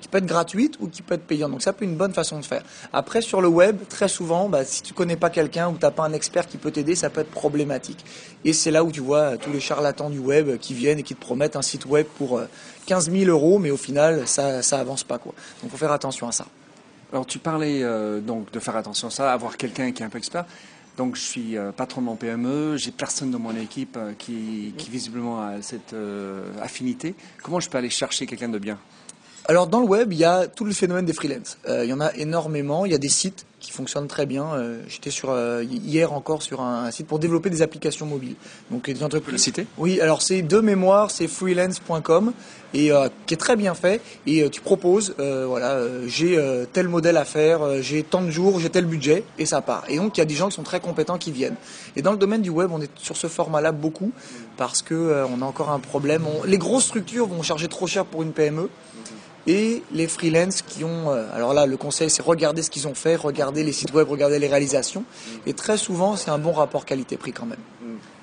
qui 0.00 0.08
peut 0.08 0.18
être 0.18 0.26
gratuite 0.26 0.78
ou 0.80 0.88
qui 0.88 1.02
peut 1.02 1.16
être 1.16 1.26
payante. 1.26 1.50
Donc, 1.50 1.60
ça 1.60 1.74
peut 1.74 1.84
être 1.84 1.90
une 1.90 1.98
bonne 1.98 2.14
façon 2.14 2.38
de 2.40 2.44
faire. 2.44 2.62
Après, 2.94 3.20
sur 3.20 3.42
le 3.42 3.48
web, 3.48 3.76
très 3.90 4.08
souvent, 4.08 4.48
bah, 4.48 4.64
si 4.64 4.80
tu 4.80 4.94
connais 4.94 5.16
pas 5.16 5.28
quelqu'un 5.28 5.68
ou 5.68 5.76
t'as 5.78 5.90
pas 5.90 6.04
un 6.04 6.14
expert 6.14 6.48
qui 6.48 6.56
peut 6.56 6.70
t'aider, 6.70 6.94
ça 6.94 7.10
peut 7.10 7.20
être 7.20 7.30
problématique. 7.30 8.06
Et 8.46 8.54
c'est 8.54 8.70
là 8.70 8.84
où 8.84 8.90
tu 8.90 9.00
vois 9.00 9.36
tous 9.36 9.52
les 9.52 9.60
charlatans 9.60 10.08
du 10.08 10.18
web 10.18 10.56
qui 10.58 10.72
viennent 10.72 10.98
et 10.98 11.02
qui 11.02 11.14
te 11.14 11.20
promettent 11.20 11.56
un 11.56 11.62
site 11.62 11.84
web 11.84 12.06
pour 12.16 12.40
15 12.86 13.10
000 13.10 13.30
euros, 13.30 13.58
mais 13.58 13.70
au 13.70 13.76
final, 13.76 14.26
ça, 14.26 14.62
ça 14.62 14.78
avance 14.78 15.04
pas. 15.04 15.18
Quoi. 15.18 15.32
Donc, 15.32 15.64
il 15.64 15.70
faut 15.70 15.76
faire 15.76 15.92
attention 15.92 16.28
à 16.28 16.32
ça. 16.32 16.46
Alors, 17.12 17.26
tu 17.26 17.38
parlais 17.38 17.82
euh, 17.82 18.20
donc 18.20 18.50
de 18.52 18.58
faire 18.58 18.76
attention 18.76 19.08
à 19.08 19.10
ça, 19.10 19.32
avoir 19.32 19.56
quelqu'un 19.56 19.92
qui 19.92 20.02
est 20.02 20.06
un 20.06 20.08
peu 20.08 20.18
expert. 20.18 20.46
Donc, 20.96 21.16
je 21.16 21.22
suis 21.22 21.56
euh, 21.56 21.72
patron 21.72 22.00
de 22.00 22.06
mon 22.06 22.16
PME, 22.16 22.76
j'ai 22.76 22.90
personne 22.90 23.30
dans 23.30 23.38
mon 23.38 23.56
équipe 23.56 23.96
euh, 23.98 24.12
qui, 24.18 24.74
qui, 24.78 24.90
visiblement 24.90 25.42
a 25.42 25.60
cette 25.62 25.94
affinité. 26.60 27.14
Comment 27.42 27.60
je 27.60 27.68
peux 27.68 27.78
aller 27.78 27.90
chercher 27.90 28.26
quelqu'un 28.26 28.48
de 28.48 28.58
bien? 28.58 28.78
Alors 29.46 29.66
dans 29.66 29.80
le 29.80 29.86
web, 29.86 30.12
il 30.12 30.18
y 30.18 30.24
a 30.24 30.46
tout 30.46 30.64
le 30.64 30.72
phénomène 30.72 31.04
des 31.04 31.12
freelances. 31.12 31.58
Euh, 31.68 31.84
il 31.84 31.90
y 31.90 31.92
en 31.92 32.00
a 32.00 32.14
énormément. 32.14 32.86
Il 32.86 32.92
y 32.92 32.94
a 32.94 32.98
des 32.98 33.08
sites 33.08 33.44
qui 33.62 33.70
fonctionnent 33.70 34.08
très 34.08 34.26
bien. 34.26 34.52
Euh, 34.54 34.82
J'étais 34.88 35.10
sur 35.10 35.30
euh, 35.30 35.64
hier 35.64 36.12
encore 36.12 36.42
sur 36.42 36.60
un, 36.60 36.84
un, 36.84 36.90
site 36.90 37.06
pour 37.06 37.18
développer 37.18 37.48
des 37.48 37.62
applications 37.62 38.04
mobiles. 38.04 38.34
Donc 38.70 38.90
des 38.90 39.02
entreprises. 39.02 39.32
Le 39.32 39.38
citer? 39.38 39.66
Oui. 39.78 40.00
Alors 40.00 40.20
c'est 40.20 40.42
de 40.42 40.58
mémoire, 40.58 41.10
c'est 41.10 41.28
freelance.com 41.28 42.32
et 42.74 42.90
euh, 42.90 43.08
qui 43.26 43.34
est 43.34 43.38
très 43.38 43.54
bien 43.56 43.74
fait. 43.74 44.00
Et 44.26 44.42
euh, 44.42 44.50
tu 44.50 44.60
proposes, 44.60 45.14
voilà, 45.18 45.78
j'ai 46.06 46.38
tel 46.72 46.88
modèle 46.88 47.16
à 47.16 47.24
faire, 47.24 47.82
j'ai 47.82 48.02
tant 48.02 48.22
de 48.22 48.30
jours, 48.30 48.58
j'ai 48.58 48.68
tel 48.68 48.84
budget 48.84 49.22
et 49.38 49.46
ça 49.46 49.60
part. 49.62 49.84
Et 49.88 49.96
donc 49.96 50.16
il 50.16 50.20
y 50.20 50.22
a 50.22 50.26
des 50.26 50.34
gens 50.34 50.48
qui 50.48 50.56
sont 50.56 50.62
très 50.62 50.80
compétents 50.80 51.18
qui 51.18 51.30
viennent. 51.30 51.56
Et 51.94 52.02
dans 52.02 52.12
le 52.12 52.18
domaine 52.18 52.42
du 52.42 52.50
web, 52.50 52.70
on 52.72 52.80
est 52.80 52.90
sur 52.98 53.16
ce 53.16 53.28
format-là 53.28 53.70
beaucoup 53.70 54.10
parce 54.56 54.82
que 54.82 55.24
on 55.32 55.40
a 55.40 55.44
encore 55.44 55.70
un 55.70 55.78
problème. 55.78 56.24
On, 56.26 56.44
les 56.44 56.58
grosses 56.58 56.86
structures 56.86 57.28
vont 57.28 57.42
charger 57.42 57.68
trop 57.68 57.86
cher 57.86 58.04
pour 58.04 58.22
une 58.22 58.32
PME 58.32 58.68
et 59.46 59.82
les 59.92 60.06
freelances 60.06 60.62
qui 60.62 60.84
ont. 60.84 61.10
Euh, 61.10 61.26
alors 61.34 61.54
là, 61.54 61.66
le 61.66 61.76
conseil, 61.76 62.10
c'est 62.10 62.22
regarder 62.22 62.62
ce 62.62 62.70
qu'ils 62.70 62.88
ont 62.88 62.94
fait, 62.94 63.16
regarder 63.16 63.64
les 63.64 63.72
sites 63.72 63.92
web, 63.92 64.08
regarder 64.08 64.38
les 64.38 64.48
réalisations. 64.48 65.04
Et 65.46 65.54
très 65.54 65.76
souvent, 65.76 66.16
c'est 66.16 66.30
un 66.30 66.38
bon 66.38 66.52
rapport 66.52 66.84
qualité-prix 66.84 67.32
quand 67.32 67.46
même. 67.46 67.58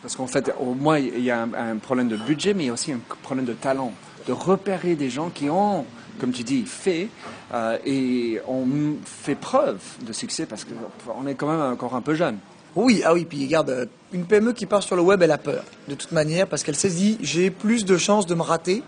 Parce 0.02 0.16
qu'en 0.16 0.28
fait, 0.28 0.54
au 0.60 0.74
moins, 0.74 0.98
il 0.98 1.24
y 1.24 1.32
a 1.32 1.42
un, 1.42 1.54
un, 1.54 1.76
problème 1.78 2.08
de 2.08 2.16
budget, 2.16 2.54
mais 2.54 2.64
il 2.64 2.68
y 2.68 2.70
a 2.70 2.74
aussi 2.74 2.94
un 2.94 3.02
problème 3.22 3.46
de 3.46 3.54
talent, 3.54 3.92
de 4.28 4.32
repérer 4.32 4.96
des 4.96 5.10
gens 5.10 5.30
qui 5.30 5.50
ont, 5.50 5.86
comme 6.20 6.32
tu 6.32 6.44
dis, 6.44 6.64
fait 6.66 7.10
euh, 7.54 7.78
et 7.86 8.40
ont 8.48 8.66
fait 9.04 9.36
preuve 9.36 9.80
de 10.06 10.14
succès 10.14 10.46
parce 10.46 10.66
qu'on 10.66 11.28
est 11.28 11.36
quand 11.36 11.48
même 11.48 11.74
encore 11.74 11.96
un 11.96 12.02
peu 12.02 12.14
jeune. 12.14 12.38
Oui, 12.76 13.02
ah 13.04 13.14
oui, 13.14 13.26
puis 13.26 13.44
regarde, 13.46 13.90
une 14.14 14.26
PME 14.26 14.54
qui 14.54 14.68
part 14.68 14.84
sur 14.84 14.96
le 14.96 15.02
web, 15.02 15.22
elle 15.24 15.32
a 15.32 15.40
peur, 15.40 15.64
de 15.88 15.96
toute 15.96 16.12
manière, 16.12 16.48
parce 16.48 16.64
qu'elle 16.64 16.76
s'est 16.76 16.90
dit, 16.90 17.18
j'ai 17.22 17.50
plus 17.50 17.84
de 17.84 17.98
chances 17.98 18.28
de 18.28 18.36
me 18.36 18.44
rater 18.44 18.84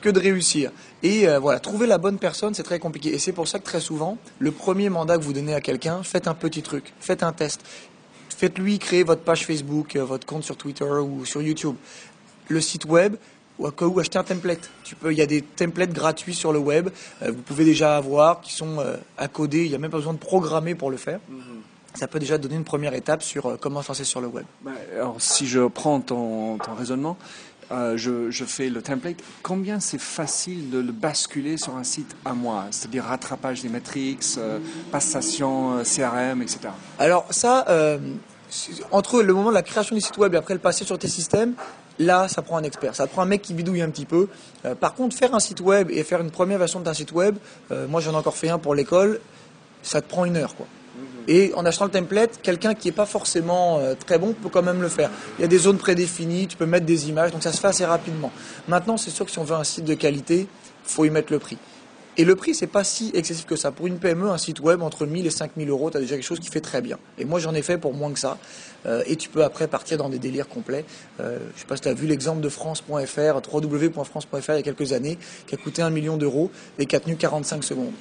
que 0.00 0.08
de 0.08 0.20
réussir. 0.20 0.70
Et 1.02 1.28
euh, 1.28 1.38
voilà, 1.38 1.60
trouver 1.60 1.86
la 1.86 1.98
bonne 1.98 2.18
personne, 2.18 2.54
c'est 2.54 2.62
très 2.62 2.78
compliqué. 2.78 3.14
Et 3.14 3.18
c'est 3.18 3.32
pour 3.32 3.48
ça 3.48 3.58
que 3.58 3.64
très 3.64 3.80
souvent, 3.80 4.18
le 4.38 4.52
premier 4.52 4.88
mandat 4.88 5.18
que 5.18 5.24
vous 5.24 5.32
donnez 5.32 5.54
à 5.54 5.60
quelqu'un, 5.60 6.02
faites 6.02 6.28
un 6.28 6.34
petit 6.34 6.62
truc, 6.62 6.92
faites 7.00 7.22
un 7.22 7.32
test. 7.32 7.60
Faites-lui 8.36 8.78
créer 8.78 9.02
votre 9.02 9.22
page 9.22 9.44
Facebook, 9.46 9.96
euh, 9.96 10.04
votre 10.04 10.26
compte 10.26 10.44
sur 10.44 10.56
Twitter 10.56 10.84
ou 10.84 11.24
sur 11.24 11.42
YouTube. 11.42 11.74
Le 12.48 12.60
site 12.60 12.84
web, 12.84 13.16
ou, 13.58 13.68
ou 13.80 14.00
acheter 14.00 14.18
un 14.18 14.24
template. 14.24 14.70
Tu 14.84 14.94
peux, 14.94 15.12
il 15.12 15.18
y 15.18 15.22
a 15.22 15.26
des 15.26 15.42
templates 15.42 15.92
gratuits 15.92 16.34
sur 16.34 16.52
le 16.52 16.58
web. 16.58 16.88
Euh, 17.22 17.32
vous 17.32 17.42
pouvez 17.42 17.64
déjà 17.64 17.96
avoir 17.96 18.40
qui 18.40 18.52
sont 18.52 18.78
euh, 18.78 18.96
à 19.16 19.28
coder. 19.28 19.64
Il 19.64 19.70
n'y 19.70 19.74
a 19.74 19.78
même 19.78 19.90
pas 19.90 19.98
besoin 19.98 20.14
de 20.14 20.18
programmer 20.18 20.74
pour 20.74 20.90
le 20.90 20.96
faire. 20.96 21.20
Mm 21.28 21.34
-hmm. 21.34 21.98
Ça 21.98 22.06
peut 22.06 22.20
déjà 22.20 22.38
donner 22.38 22.54
une 22.54 22.64
première 22.64 22.94
étape 22.94 23.22
sur 23.22 23.46
euh, 23.46 23.56
comment 23.60 23.82
se 23.82 23.88
lancer 23.88 24.04
sur 24.04 24.20
le 24.20 24.28
web. 24.28 24.44
Bah, 24.62 24.70
alors, 24.94 25.16
si 25.18 25.46
je 25.46 25.66
prends 25.68 26.00
ton, 26.00 26.58
ton 26.58 26.74
raisonnement, 26.74 27.16
euh, 27.70 27.96
je, 27.96 28.44
fais 28.44 28.68
le 28.68 28.82
template. 28.82 29.18
Combien 29.42 29.80
c'est 29.80 30.00
facile 30.00 30.70
de 30.70 30.78
le 30.78 30.92
basculer 30.92 31.56
sur 31.58 31.76
un 31.76 31.84
site 31.84 32.16
à 32.24 32.32
moi 32.32 32.66
C'est-à-dire 32.70 33.04
rattrapage 33.04 33.62
des 33.62 33.68
métriques, 33.68 34.24
euh, 34.38 34.58
passation 34.90 35.78
euh, 35.78 35.82
CRM, 35.82 36.42
etc. 36.42 36.68
Alors 36.98 37.26
ça, 37.30 37.66
entre 38.90 39.22
le 39.22 39.34
moment 39.34 39.50
de 39.50 39.54
la 39.54 39.62
création 39.62 39.94
du 39.94 40.00
site 40.00 40.16
web 40.16 40.34
et 40.34 40.38
après 40.38 40.54
le 40.54 40.60
passer 40.60 40.84
sur 40.84 40.98
tes 40.98 41.08
systèmes, 41.08 41.54
là, 41.98 42.28
ça 42.28 42.42
prend 42.42 42.56
un 42.56 42.62
expert. 42.62 42.94
Ça 42.94 43.06
prend 43.06 43.22
un 43.22 43.26
mec 43.26 43.42
qui 43.42 43.52
bidouille 43.52 43.82
un 43.82 43.90
petit 43.90 44.06
peu. 44.06 44.28
Par 44.80 44.94
contre, 44.94 45.16
faire 45.16 45.34
un 45.34 45.40
site 45.40 45.60
web 45.60 45.90
et 45.90 46.02
faire 46.04 46.20
une 46.20 46.30
première 46.30 46.58
version 46.58 46.80
d'un 46.80 46.94
site 46.94 47.12
web, 47.12 47.36
moi 47.88 48.00
j'en 48.00 48.12
ai 48.12 48.16
encore 48.16 48.36
fait 48.36 48.48
un 48.48 48.58
pour 48.58 48.74
l'école, 48.74 49.20
ça 49.82 50.00
te 50.00 50.08
prend 50.08 50.24
une 50.24 50.36
heure, 50.36 50.56
quoi. 50.56 50.66
Et 51.28 51.52
en 51.54 51.64
achetant 51.66 51.84
le 51.84 51.90
template, 51.90 52.40
quelqu'un 52.42 52.74
qui 52.74 52.88
n'est 52.88 52.92
pas 52.92 53.06
forcément 53.06 53.78
euh, 53.78 53.94
très 53.94 54.18
bon 54.18 54.32
peut 54.32 54.48
quand 54.48 54.62
même 54.62 54.80
le 54.80 54.88
faire. 54.88 55.10
Il 55.38 55.42
y 55.42 55.44
a 55.44 55.48
des 55.48 55.58
zones 55.58 55.76
prédéfinies, 55.76 56.46
tu 56.46 56.56
peux 56.56 56.66
mettre 56.66 56.86
des 56.86 57.08
images, 57.10 57.32
donc 57.32 57.42
ça 57.42 57.52
se 57.52 57.60
fait 57.60 57.68
assez 57.68 57.84
rapidement. 57.84 58.32
Maintenant, 58.66 58.96
c'est 58.96 59.10
sûr 59.10 59.26
que 59.26 59.30
si 59.30 59.38
on 59.38 59.44
veut 59.44 59.56
un 59.56 59.64
site 59.64 59.84
de 59.84 59.94
qualité, 59.94 60.46
faut 60.84 61.04
y 61.04 61.10
mettre 61.10 61.32
le 61.32 61.38
prix. 61.38 61.58
Et 62.20 62.24
le 62.24 62.34
prix, 62.34 62.52
c'est 62.52 62.66
pas 62.66 62.82
si 62.82 63.12
excessif 63.14 63.46
que 63.46 63.54
ça. 63.54 63.70
Pour 63.70 63.86
une 63.86 63.98
PME, 63.98 64.28
un 64.28 64.38
site 64.38 64.58
web 64.58 64.82
entre 64.82 65.06
1000 65.06 65.24
et 65.26 65.30
5000 65.30 65.68
euros, 65.70 65.88
tu 65.88 65.98
as 65.98 66.00
déjà 66.00 66.16
quelque 66.16 66.24
chose 66.24 66.40
qui 66.40 66.48
fait 66.48 66.60
très 66.60 66.82
bien. 66.82 66.98
Et 67.16 67.24
moi, 67.24 67.38
j'en 67.38 67.54
ai 67.54 67.62
fait 67.62 67.78
pour 67.78 67.94
moins 67.94 68.12
que 68.12 68.18
ça. 68.18 68.38
Euh, 68.86 69.04
et 69.06 69.14
tu 69.14 69.28
peux 69.28 69.44
après 69.44 69.68
partir 69.68 69.98
dans 69.98 70.08
des 70.08 70.18
délires 70.18 70.48
complets. 70.48 70.84
Euh, 71.20 71.38
je 71.54 71.60
sais 71.60 71.66
pas 71.66 71.76
si 71.76 71.82
tu 71.82 71.88
as 71.88 71.94
vu 71.94 72.08
l'exemple 72.08 72.40
de 72.40 72.48
France.fr, 72.48 73.40
www.france.fr 73.52 74.50
il 74.50 74.56
y 74.56 74.58
a 74.58 74.62
quelques 74.62 74.92
années, 74.92 75.16
qui 75.46 75.54
a 75.54 75.58
coûté 75.58 75.80
un 75.80 75.90
million 75.90 76.16
d'euros 76.16 76.50
et 76.80 76.86
qui 76.86 76.96
a 76.96 77.00
tenu 77.00 77.14
45 77.14 77.62
secondes 77.62 77.92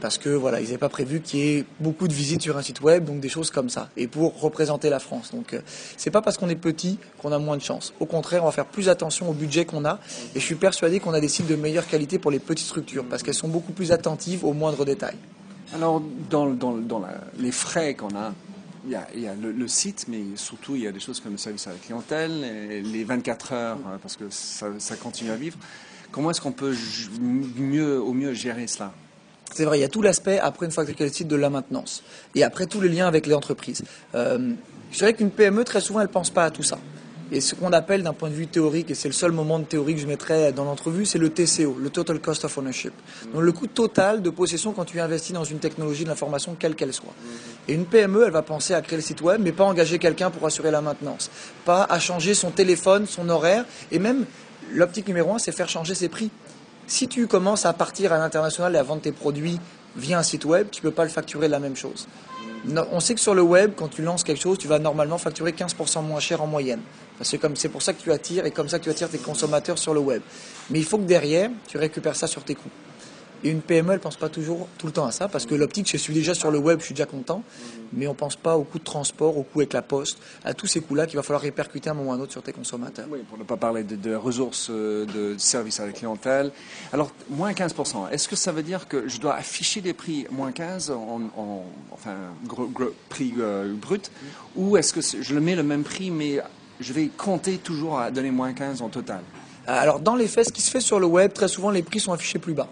parce 0.00 0.18
que 0.18 0.30
voilà, 0.30 0.60
ils 0.60 0.64
n'avaient 0.64 0.78
pas 0.78 0.88
prévu 0.88 1.20
qu'il 1.20 1.40
y 1.40 1.58
ait 1.58 1.64
beaucoup 1.78 2.08
de 2.08 2.12
visites 2.12 2.42
sur 2.42 2.56
un 2.56 2.62
site 2.62 2.80
web, 2.80 3.04
donc 3.04 3.20
des 3.20 3.28
choses 3.28 3.50
comme 3.50 3.68
ça, 3.68 3.88
et 3.96 4.06
pour 4.06 4.40
représenter 4.40 4.90
la 4.90 4.98
France. 4.98 5.30
Donc 5.32 5.54
euh, 5.54 5.60
c'est 5.96 6.10
pas 6.10 6.22
parce 6.22 6.38
qu'on 6.38 6.48
est 6.48 6.56
petit 6.56 6.98
qu'on 7.18 7.32
a 7.32 7.38
moins 7.38 7.56
de 7.56 7.62
chance. 7.62 7.92
Au 8.00 8.06
contraire, 8.06 8.42
on 8.42 8.46
va 8.46 8.52
faire 8.52 8.66
plus 8.66 8.88
attention 8.88 9.30
au 9.30 9.32
budget 9.32 9.64
qu'on 9.64 9.84
a, 9.84 9.98
et 10.34 10.40
je 10.40 10.44
suis 10.44 10.54
persuadé 10.54 11.00
qu'on 11.00 11.12
a 11.12 11.20
des 11.20 11.28
sites 11.28 11.46
de 11.46 11.56
meilleure 11.56 11.86
qualité 11.86 12.18
pour 12.18 12.30
les 12.30 12.38
petites 12.38 12.66
structures, 12.66 13.04
parce 13.04 13.22
qu'elles 13.22 13.34
sont 13.34 13.48
beaucoup 13.48 13.72
plus 13.72 13.92
attentives 13.92 14.44
aux 14.44 14.52
moindres 14.52 14.84
détails. 14.84 15.16
Alors 15.74 16.02
dans, 16.28 16.56
les 17.38 17.52
frais 17.52 17.94
qu'on 17.94 18.16
a, 18.16 18.32
il 18.84 18.90
y 18.90 19.26
a, 19.26 19.34
le, 19.34 19.68
site, 19.68 20.06
mais 20.08 20.22
surtout 20.34 20.74
il 20.74 20.82
y 20.82 20.86
a 20.88 20.92
des 20.92 20.98
choses 20.98 21.20
comme 21.20 21.32
le 21.32 21.38
service 21.38 21.66
à 21.66 21.70
la 21.70 21.76
clientèle, 21.76 22.82
les 22.82 23.04
24 23.04 23.52
heures, 23.52 23.78
parce 24.02 24.16
que 24.16 24.24
ça, 24.30 24.66
ça 24.78 24.96
continue 24.96 25.30
à 25.30 25.36
vivre. 25.36 25.58
Comment 26.10 26.30
est-ce 26.30 26.40
qu'on 26.40 26.50
peut 26.50 26.74
mieux, 27.20 28.00
au 28.00 28.12
mieux 28.12 28.32
gérer 28.32 28.66
cela? 28.66 28.92
C'est 29.52 29.64
vrai, 29.64 29.78
il 29.78 29.80
y 29.82 29.84
a 29.84 29.88
tout 29.88 30.02
l'aspect, 30.02 30.38
après 30.38 30.66
une 30.66 30.72
fois 30.72 30.84
que 30.84 30.92
tu 30.92 31.02
le 31.02 31.08
site, 31.10 31.28
de 31.28 31.36
la 31.36 31.50
maintenance. 31.50 32.02
Et 32.34 32.44
après, 32.44 32.66
tous 32.66 32.80
les 32.80 32.88
liens 32.88 33.06
avec 33.06 33.26
les 33.26 33.34
entreprises. 33.34 33.82
Euh, 34.14 34.52
je 34.92 34.98
dirais 34.98 35.14
qu'une 35.14 35.30
PME, 35.30 35.64
très 35.64 35.80
souvent, 35.80 36.00
elle 36.00 36.08
ne 36.08 36.12
pense 36.12 36.30
pas 36.30 36.44
à 36.44 36.50
tout 36.50 36.62
ça. 36.62 36.78
Et 37.32 37.40
ce 37.40 37.54
qu'on 37.54 37.72
appelle 37.72 38.02
d'un 38.02 38.12
point 38.12 38.28
de 38.28 38.34
vue 38.34 38.48
théorique, 38.48 38.90
et 38.90 38.94
c'est 38.94 39.06
le 39.06 39.14
seul 39.14 39.30
moment 39.30 39.60
de 39.60 39.64
théorie 39.64 39.94
que 39.94 40.00
je 40.00 40.06
mettrais 40.06 40.52
dans 40.52 40.64
l'entrevue, 40.64 41.06
c'est 41.06 41.18
le 41.18 41.30
TCO, 41.30 41.76
le 41.80 41.88
Total 41.88 42.18
Cost 42.18 42.44
of 42.44 42.58
Ownership. 42.58 42.92
Donc 43.32 43.42
le 43.42 43.52
coût 43.52 43.68
total 43.68 44.20
de 44.20 44.30
possession 44.30 44.72
quand 44.72 44.84
tu 44.84 44.98
investis 44.98 45.32
dans 45.32 45.44
une 45.44 45.60
technologie 45.60 46.02
de 46.02 46.08
l'information, 46.08 46.56
quelle 46.58 46.74
qu'elle 46.74 46.92
soit. 46.92 47.14
Et 47.68 47.74
une 47.74 47.84
PME, 47.84 48.24
elle 48.26 48.32
va 48.32 48.42
penser 48.42 48.74
à 48.74 48.82
créer 48.82 48.96
le 48.96 49.02
site 49.02 49.22
web, 49.22 49.40
mais 49.44 49.52
pas 49.52 49.62
engager 49.62 50.00
quelqu'un 50.00 50.30
pour 50.30 50.44
assurer 50.44 50.72
la 50.72 50.80
maintenance. 50.80 51.30
Pas 51.64 51.84
à 51.84 52.00
changer 52.00 52.34
son 52.34 52.50
téléphone, 52.50 53.06
son 53.06 53.28
horaire, 53.28 53.64
et 53.92 54.00
même 54.00 54.24
l'optique 54.72 55.06
numéro 55.06 55.32
un, 55.32 55.38
c'est 55.38 55.52
faire 55.52 55.68
changer 55.68 55.94
ses 55.94 56.08
prix. 56.08 56.30
Si 56.90 57.06
tu 57.06 57.28
commences 57.28 57.66
à 57.66 57.72
partir 57.72 58.12
à 58.12 58.18
l'international 58.18 58.74
et 58.74 58.78
à 58.78 58.82
vendre 58.82 59.02
tes 59.02 59.12
produits 59.12 59.60
via 59.96 60.18
un 60.18 60.24
site 60.24 60.44
web, 60.44 60.70
tu 60.72 60.80
ne 60.80 60.90
peux 60.90 60.94
pas 60.94 61.04
le 61.04 61.08
facturer 61.08 61.46
la 61.46 61.60
même 61.60 61.76
chose. 61.76 62.08
On 62.90 62.98
sait 62.98 63.14
que 63.14 63.20
sur 63.20 63.32
le 63.32 63.42
web, 63.42 63.74
quand 63.76 63.86
tu 63.86 64.02
lances 64.02 64.24
quelque 64.24 64.42
chose, 64.42 64.58
tu 64.58 64.66
vas 64.66 64.80
normalement 64.80 65.16
facturer 65.16 65.52
15% 65.52 66.02
moins 66.02 66.18
cher 66.18 66.42
en 66.42 66.48
moyenne. 66.48 66.80
C'est 67.20 67.38
comme 67.38 67.54
c'est 67.54 67.68
pour 67.68 67.80
ça 67.80 67.92
que 67.92 68.02
tu 68.02 68.10
attires 68.10 68.44
et 68.44 68.50
comme 68.50 68.68
ça 68.68 68.80
que 68.80 68.84
tu 68.84 68.90
attires 68.90 69.08
tes 69.08 69.18
consommateurs 69.18 69.78
sur 69.78 69.94
le 69.94 70.00
web. 70.00 70.20
Mais 70.70 70.80
il 70.80 70.84
faut 70.84 70.98
que 70.98 71.04
derrière, 71.04 71.48
tu 71.68 71.78
récupères 71.78 72.16
ça 72.16 72.26
sur 72.26 72.42
tes 72.42 72.56
coûts. 72.56 72.68
Et 73.42 73.50
une 73.50 73.62
PME, 73.62 73.94
elle 73.94 74.00
pense 74.00 74.16
pas 74.16 74.28
toujours 74.28 74.68
tout 74.76 74.86
le 74.86 74.92
temps 74.92 75.06
à 75.06 75.12
ça, 75.12 75.28
parce 75.28 75.46
que 75.46 75.54
l'optique, 75.54 75.90
je 75.90 75.96
suis 75.96 76.12
déjà 76.12 76.34
sur 76.34 76.50
le 76.50 76.58
web, 76.58 76.80
je 76.80 76.86
suis 76.86 76.94
déjà 76.94 77.06
content, 77.06 77.42
mais 77.92 78.06
on 78.06 78.14
pense 78.14 78.36
pas 78.36 78.56
au 78.56 78.64
coût 78.64 78.78
de 78.78 78.84
transport, 78.84 79.38
au 79.38 79.42
coût 79.42 79.60
avec 79.60 79.72
la 79.72 79.82
poste, 79.82 80.18
à 80.44 80.52
tous 80.52 80.66
ces 80.66 80.80
coûts-là 80.80 81.06
qu'il 81.06 81.16
va 81.16 81.22
falloir 81.22 81.40
répercuter 81.40 81.88
à 81.88 81.92
un 81.92 81.94
moment 81.96 82.10
ou 82.10 82.12
à 82.12 82.16
un 82.16 82.20
autre 82.20 82.32
sur 82.32 82.42
tes 82.42 82.52
consommateurs. 82.52 83.06
Oui, 83.10 83.20
pour 83.28 83.38
ne 83.38 83.44
pas 83.44 83.56
parler 83.56 83.82
de, 83.82 84.14
ressources 84.14 84.68
euh, 84.70 85.06
de 85.06 85.38
service 85.38 85.80
à 85.80 85.86
la 85.86 85.92
clientèle. 85.92 86.52
Alors, 86.92 87.12
moins 87.30 87.52
15%, 87.52 88.10
est-ce 88.10 88.28
que 88.28 88.36
ça 88.36 88.52
veut 88.52 88.62
dire 88.62 88.88
que 88.88 89.08
je 89.08 89.18
dois 89.18 89.34
afficher 89.36 89.80
des 89.80 89.94
prix 89.94 90.26
moins 90.30 90.52
15 90.52 90.90
en, 90.90 91.30
enfin, 91.92 92.14
prix 93.08 93.32
euh, 93.38 93.74
brut, 93.74 94.10
ou 94.54 94.76
est-ce 94.76 94.92
que 94.92 95.00
je 95.00 95.34
le 95.34 95.40
mets 95.40 95.56
le 95.56 95.62
même 95.62 95.82
prix, 95.82 96.10
mais 96.10 96.40
je 96.78 96.92
vais 96.92 97.08
compter 97.08 97.56
toujours 97.56 98.00
à 98.00 98.10
donner 98.10 98.30
moins 98.30 98.52
15 98.52 98.82
en 98.82 98.88
total? 98.88 99.22
Alors 99.66 100.00
dans 100.00 100.16
les 100.16 100.26
faits, 100.26 100.48
ce 100.48 100.52
qui 100.52 100.62
se 100.62 100.70
fait 100.70 100.80
sur 100.80 100.98
le 100.98 101.06
web, 101.06 101.32
très 101.32 101.48
souvent 101.48 101.70
les 101.70 101.82
prix 101.82 102.00
sont 102.00 102.12
affichés 102.12 102.38
plus 102.38 102.54
bas. 102.54 102.68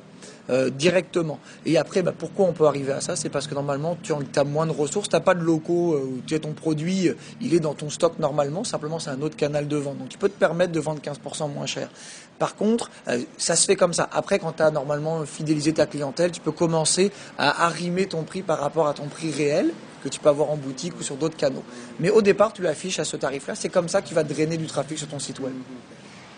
Euh, 0.51 0.71
directement. 0.71 1.39
Et 1.67 1.77
après, 1.77 2.03
bah, 2.03 2.15
pourquoi 2.17 2.47
on 2.47 2.53
peut 2.55 2.67
arriver 2.67 2.93
à 2.93 3.03
ça? 3.03 3.17
C'est 3.17 3.29
parce 3.29 3.47
que 3.47 3.55
normalement, 3.55 3.99
tu 4.03 4.13
as 4.13 4.45
moins 4.45 4.67
de 4.67 4.73
ressources, 4.73 5.11
tu 5.11 5.15
n'as 5.15 5.21
pas 5.21 5.35
de 5.35 5.43
locaux, 5.43 5.93
euh, 5.93 6.23
tu 6.27 6.35
as 6.35 6.39
ton 6.39 6.53
produit, 6.53 7.09
euh, 7.09 7.17
il 7.43 7.53
est 7.53 7.61
dans 7.61 7.75
ton 7.75 7.91
stock 7.91 8.19
normalement, 8.19 8.65
simplement 8.65 8.99
c'est 8.99 9.11
un 9.11 9.21
autre 9.21 9.37
canal 9.37 9.69
de 9.69 9.77
vente. 9.77 9.99
Donc 9.99 10.09
tu 10.09 10.17
peux 10.17 10.31
te 10.31 10.39
permettre 10.39 10.73
de 10.73 10.81
vendre 10.81 11.03
15% 11.03 11.53
moins 11.53 11.67
cher. 11.67 11.91
Par 12.39 12.55
contre, 12.55 12.91
ça 13.37 13.57
se 13.57 13.67
fait 13.67 13.75
comme 13.75 13.93
ça. 13.93 14.09
Après, 14.13 14.39
quand 14.39 14.53
tu 14.53 14.63
as 14.63 14.71
normalement 14.71 15.27
fidélisé 15.27 15.75
ta 15.75 15.87
clientèle, 15.87 16.31
tu 16.31 16.41
peux 16.41 16.53
commencer 16.53 17.11
à 17.37 17.67
arrimer 17.67 18.07
ton 18.07 18.23
prix 18.23 18.43
par 18.43 18.61
rapport 18.61 18.87
à 18.87 18.95
ton 18.95 19.07
prix 19.07 19.33
réel 19.33 19.73
que 20.05 20.09
tu 20.09 20.21
peux 20.21 20.29
avoir 20.29 20.51
en 20.51 20.57
boutique 20.57 20.99
ou 21.01 21.03
sur 21.03 21.17
d'autres 21.17 21.37
canaux. 21.37 21.65
Mais 21.99 22.11
au 22.11 22.23
départ, 22.23 22.53
tu 22.53 22.63
l'affiches 22.63 23.01
à 23.01 23.05
ce 23.05 23.17
tarif-là. 23.17 23.57
C'est 23.57 23.71
comme 23.71 23.89
ça 23.89 24.03
qu'il 24.03 24.15
va 24.15 24.23
drainer 24.23 24.57
du 24.57 24.67
trafic 24.67 24.97
sur 24.99 25.09
ton 25.09 25.19
site 25.19 25.41
web. 25.41 25.53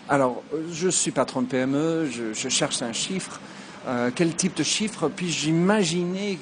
Alors, 0.09 0.41
je 0.71 0.89
suis 0.89 1.11
patron 1.11 1.43
de 1.43 1.47
PME, 1.47 2.09
je 2.09 2.49
cherche 2.49 2.81
un 2.81 2.93
chiffre. 2.93 3.39
Euh, 3.87 4.11
quel 4.13 4.35
type 4.35 4.55
de 4.55 4.63
chiffre 4.63 5.09
puis-je 5.09 5.49
imaginer 5.49 6.37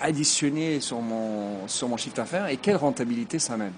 additionner 0.00 0.80
sur 0.80 1.00
mon, 1.00 1.68
sur 1.68 1.88
mon 1.88 1.98
chiffre 1.98 2.16
d'affaires 2.16 2.48
et 2.48 2.56
quelle 2.56 2.76
rentabilité 2.76 3.38
ça 3.38 3.58
mène 3.58 3.72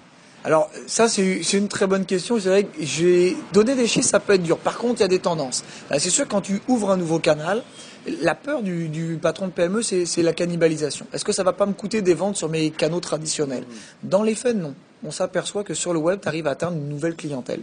alors 0.44 0.70
ça 0.88 1.08
c'est 1.08 1.40
une 1.52 1.68
très 1.68 1.86
bonne 1.86 2.04
question. 2.04 2.38
C'est 2.40 2.48
vrai 2.48 2.64
que 2.64 2.70
j'ai 2.80 3.36
des 3.52 3.86
chiffres, 3.86 4.08
ça 4.08 4.18
peut 4.18 4.32
être 4.32 4.42
dur. 4.42 4.58
Par 4.58 4.76
contre, 4.76 5.00
il 5.00 5.02
y 5.02 5.04
a 5.04 5.08
des 5.08 5.20
tendances. 5.20 5.62
C'est 5.98 6.10
sûr 6.10 6.26
quand 6.26 6.40
tu 6.40 6.60
ouvres 6.66 6.90
un 6.90 6.96
nouveau 6.96 7.20
canal, 7.20 7.62
la 8.20 8.34
peur 8.34 8.62
du, 8.62 9.18
patron 9.22 9.46
de 9.46 9.52
PME, 9.52 9.82
c'est 9.82 10.22
la 10.22 10.32
cannibalisation. 10.32 11.06
Est-ce 11.12 11.24
que 11.24 11.32
ça 11.32 11.44
va 11.44 11.52
pas 11.52 11.66
me 11.66 11.72
coûter 11.72 12.02
des 12.02 12.14
ventes 12.14 12.36
sur 12.36 12.48
mes 12.48 12.70
canaux 12.70 12.98
traditionnels? 12.98 13.64
Dans 14.02 14.24
les 14.24 14.34
faits, 14.34 14.56
non. 14.56 14.74
On 15.04 15.12
s'aperçoit 15.12 15.62
que 15.62 15.74
sur 15.74 15.92
le 15.92 16.00
web, 16.00 16.18
tu 16.20 16.26
arrives 16.26 16.48
à 16.48 16.50
atteindre 16.50 16.76
une 16.76 16.88
nouvelle 16.88 17.14
clientèle 17.14 17.60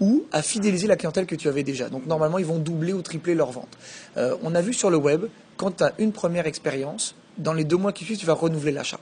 ou 0.00 0.24
à 0.32 0.42
fidéliser 0.42 0.86
la 0.86 0.96
clientèle 0.96 1.26
que 1.26 1.34
tu 1.34 1.48
avais 1.48 1.62
déjà. 1.62 1.88
Donc 1.88 2.06
normalement, 2.06 2.38
ils 2.38 2.46
vont 2.46 2.58
doubler 2.58 2.92
ou 2.92 3.02
tripler 3.02 3.34
leurs 3.34 3.52
ventes. 3.52 3.76
Euh, 4.16 4.36
on 4.42 4.54
a 4.54 4.60
vu 4.60 4.72
sur 4.72 4.90
le 4.90 4.96
web, 4.96 5.26
quand 5.56 5.78
tu 5.78 5.84
as 5.84 5.92
une 5.98 6.12
première 6.12 6.46
expérience, 6.46 7.14
dans 7.38 7.52
les 7.52 7.64
deux 7.64 7.76
mois 7.76 7.92
qui 7.92 8.04
suivent, 8.04 8.18
tu 8.18 8.26
vas 8.26 8.34
renouveler 8.34 8.72
l'achat. 8.72 9.00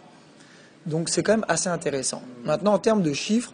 Donc 0.86 1.08
c'est 1.08 1.22
quand 1.22 1.32
même 1.32 1.46
assez 1.48 1.68
intéressant. 1.68 2.22
Maintenant, 2.44 2.74
en 2.74 2.78
termes 2.78 3.02
de 3.02 3.12
chiffres, 3.12 3.52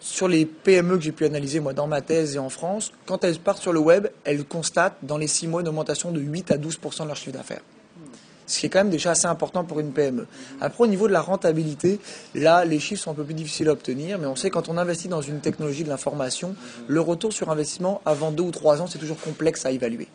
sur 0.00 0.28
les 0.28 0.44
PME 0.44 0.98
que 0.98 1.04
j'ai 1.04 1.12
pu 1.12 1.24
analyser 1.24 1.60
moi 1.60 1.72
dans 1.72 1.86
ma 1.86 2.02
thèse 2.02 2.36
et 2.36 2.38
en 2.38 2.50
France, 2.50 2.92
quand 3.06 3.24
elles 3.24 3.38
partent 3.38 3.62
sur 3.62 3.72
le 3.72 3.80
web, 3.80 4.08
elles 4.24 4.44
constatent 4.44 4.96
dans 5.02 5.16
les 5.16 5.28
six 5.28 5.48
mois 5.48 5.62
une 5.62 5.68
augmentation 5.68 6.12
de 6.12 6.20
8 6.20 6.50
à 6.50 6.58
12 6.58 6.78
de 6.78 7.04
leur 7.06 7.16
chiffre 7.16 7.32
d'affaires 7.32 7.62
ce 8.46 8.60
qui 8.60 8.66
est 8.66 8.68
quand 8.68 8.80
même 8.80 8.90
déjà 8.90 9.12
assez 9.12 9.26
important 9.26 9.64
pour 9.64 9.80
une 9.80 9.92
PME. 9.92 10.26
Après, 10.60 10.84
au 10.84 10.86
niveau 10.86 11.08
de 11.08 11.12
la 11.12 11.20
rentabilité, 11.20 12.00
là, 12.34 12.64
les 12.64 12.78
chiffres 12.78 13.02
sont 13.02 13.10
un 13.10 13.14
peu 13.14 13.24
plus 13.24 13.34
difficiles 13.34 13.68
à 13.68 13.72
obtenir, 13.72 14.18
mais 14.18 14.26
on 14.26 14.36
sait 14.36 14.50
quand 14.50 14.68
on 14.68 14.76
investit 14.76 15.08
dans 15.08 15.22
une 15.22 15.40
technologie 15.40 15.84
de 15.84 15.88
l'information, 15.88 16.54
le 16.86 17.00
retour 17.00 17.32
sur 17.32 17.50
investissement 17.50 18.00
avant 18.04 18.30
deux 18.30 18.42
ou 18.42 18.50
trois 18.50 18.82
ans, 18.82 18.86
c'est 18.86 18.98
toujours 18.98 19.20
complexe 19.20 19.64
à 19.66 19.70
évaluer. 19.70 20.08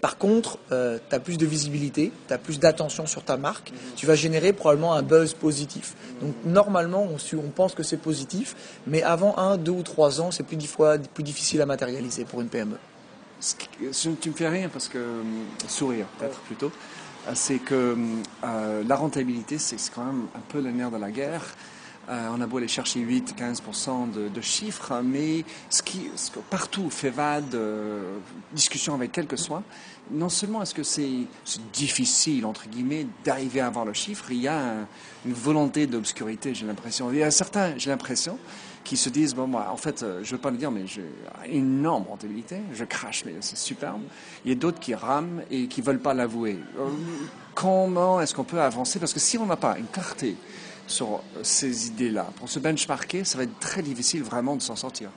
Par 0.00 0.16
contre, 0.16 0.58
euh, 0.70 0.98
tu 1.08 1.14
as 1.14 1.18
plus 1.18 1.38
de 1.38 1.46
visibilité, 1.46 2.12
tu 2.28 2.34
as 2.34 2.38
plus 2.38 2.60
d'attention 2.60 3.06
sur 3.06 3.24
ta 3.24 3.36
marque, 3.36 3.72
tu 3.96 4.06
vas 4.06 4.14
générer 4.14 4.52
probablement 4.52 4.94
un 4.94 5.02
buzz 5.02 5.34
positif. 5.34 5.94
Donc 6.20 6.34
normalement, 6.44 7.02
on, 7.02 7.36
on 7.36 7.50
pense 7.50 7.74
que 7.74 7.82
c'est 7.82 7.96
positif, 7.96 8.54
mais 8.86 9.02
avant 9.02 9.36
un, 9.38 9.56
deux 9.56 9.72
ou 9.72 9.82
trois 9.82 10.20
ans, 10.20 10.30
c'est 10.30 10.44
plus, 10.44 10.56
plus 11.14 11.24
difficile 11.24 11.60
à 11.62 11.66
matérialiser 11.66 12.24
pour 12.24 12.40
une 12.40 12.48
PME. 12.48 12.76
Tu 14.20 14.30
me 14.30 14.34
fais 14.34 14.48
rien 14.48 14.68
parce 14.68 14.88
que 14.88 14.98
euh, 14.98 15.22
sourire 15.68 16.06
peut-être 16.18 16.38
plutôt. 16.40 16.70
Euh, 17.28 17.32
c'est 17.34 17.58
que 17.58 17.96
euh, 18.44 18.84
la 18.86 18.96
rentabilité, 18.96 19.58
c'est 19.58 19.76
quand 19.94 20.04
même 20.04 20.26
un 20.34 20.42
peu 20.48 20.60
le 20.60 20.70
nerf 20.70 20.90
de 20.90 20.96
la 20.96 21.10
guerre. 21.10 21.44
Euh, 22.08 22.28
on 22.34 22.40
a 22.40 22.46
beau 22.46 22.56
aller 22.56 22.68
chercher 22.68 23.00
8-15% 23.00 24.30
de, 24.32 24.40
chiffres, 24.40 25.02
mais 25.04 25.44
ce 25.68 25.82
qui, 25.82 26.10
partout, 26.48 26.88
FEVAD, 26.88 27.54
discussion 28.54 28.94
avec 28.94 29.12
quel 29.12 29.26
que 29.26 29.36
soit, 29.36 29.62
non 30.10 30.30
seulement 30.30 30.62
est-ce 30.62 30.72
que 30.72 30.82
c'est 30.82 31.26
difficile, 31.74 32.46
entre 32.46 32.66
guillemets, 32.66 33.06
d'arriver 33.24 33.60
à 33.60 33.66
avoir 33.66 33.84
le 33.84 33.92
chiffre, 33.92 34.24
il 34.30 34.40
y 34.40 34.48
a 34.48 34.86
une 35.26 35.34
volonté 35.34 35.86
d'obscurité, 35.86 36.54
j'ai 36.54 36.64
l'impression. 36.64 37.12
Il 37.12 37.18
y 37.18 37.22
a 37.22 37.30
certains, 37.30 37.76
j'ai 37.76 37.90
l'impression, 37.90 38.38
qui 38.84 38.96
se 38.96 39.08
disent, 39.08 39.34
bon, 39.34 39.46
moi, 39.46 39.68
en 39.70 39.76
fait, 39.76 40.02
euh, 40.02 40.20
je 40.22 40.32
veux 40.32 40.40
pas 40.40 40.50
le 40.50 40.56
dire, 40.56 40.70
mais 40.70 40.86
j'ai 40.86 41.04
une 41.46 41.78
énorme 41.78 42.04
rentabilité, 42.08 42.56
je 42.72 42.84
crache, 42.84 43.24
mais 43.26 43.34
c'est 43.40 43.58
superbe. 43.58 44.00
Il 44.44 44.50
y 44.50 44.52
a 44.52 44.58
d'autres 44.58 44.80
qui 44.80 44.94
rament 44.94 45.42
et 45.50 45.66
qui 45.66 45.80
ne 45.80 45.86
veulent 45.86 46.00
pas 46.00 46.14
l'avouer. 46.14 46.58
Euh, 46.78 46.88
comment 47.54 48.20
est-ce 48.20 48.34
qu'on 48.34 48.44
peut 48.44 48.60
avancer? 48.60 48.98
Parce 48.98 49.12
que 49.12 49.20
si 49.20 49.38
on 49.38 49.46
n'a 49.46 49.56
pas 49.56 49.78
une 49.78 49.86
clarté 49.86 50.36
sur 50.86 51.22
ces 51.42 51.88
idées-là, 51.88 52.26
pour 52.36 52.48
se 52.48 52.58
benchmarker, 52.58 53.24
ça 53.24 53.36
va 53.38 53.44
être 53.44 53.58
très 53.60 53.82
difficile 53.82 54.22
vraiment 54.22 54.56
de 54.56 54.62
s'en 54.62 54.76
sortir. 54.76 55.10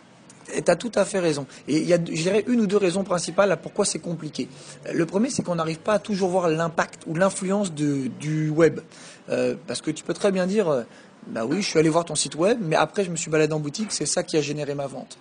Tu 0.54 0.70
as 0.70 0.76
tout 0.76 0.92
à 0.96 1.06
fait 1.06 1.20
raison. 1.20 1.46
Et 1.68 1.78
il 1.78 1.88
y 1.88 1.94
a, 1.94 1.98
je 1.98 2.22
dirais, 2.24 2.44
une 2.48 2.60
ou 2.60 2.68
deux 2.68 2.78
raisons 2.78 3.04
principales 3.04 3.52
à 3.52 3.58
pourquoi 3.58 3.86
c'est 3.86 4.00
compliqué. 4.00 4.50
Le 4.94 5.06
premier, 5.06 5.30
c'est 5.30 5.44
qu'on 5.44 5.56
n'arrive 5.56 5.80
pas 5.80 5.94
à 5.94 6.00
toujours 6.00 6.30
voir 6.30 6.50
l'impact 6.50 7.04
ou 7.08 7.16
l'influence 7.16 7.72
du 7.72 8.50
web. 8.50 8.82
Euh, 9.30 9.56
parce 9.68 9.82
que 9.82 9.92
tu 9.92 10.04
peux 10.04 10.14
très 10.14 10.32
bien 10.32 10.48
dire, 10.48 10.84
bah 11.28 11.46
oui, 11.46 11.62
je 11.62 11.68
suis 11.68 11.80
allé 11.80 11.90
voir 11.90 12.06
ton 12.06 12.16
site 12.16 12.36
web, 12.36 12.58
mais 12.62 12.76
après 12.76 13.04
je 13.04 13.12
me 13.12 13.16
suis 13.16 13.30
baladé 13.30 13.54
en 13.54 13.60
boutique, 13.60 13.92
c'est 13.92 14.06
ça 14.06 14.24
qui 14.24 14.38
a 14.38 14.42
généré 14.42 14.74
ma 14.76 14.88
vente. 14.88 15.18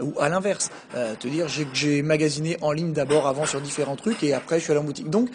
Ou 0.00 0.14
à 0.18 0.28
l'inverse, 0.28 0.70
euh, 0.94 1.14
te 1.14 1.28
dire 1.28 1.46
j'ai 1.48 2.02
magasiné 2.02 2.56
en 2.62 2.72
ligne 2.72 2.92
d'abord 2.92 3.26
avant 3.26 3.46
sur 3.46 3.60
différents 3.60 3.96
trucs 3.96 4.22
et 4.22 4.32
après 4.32 4.58
je 4.58 4.64
suis 4.64 4.72
allé 4.72 4.80
en 4.80 4.84
boutique. 4.84 5.10
Donc 5.10 5.28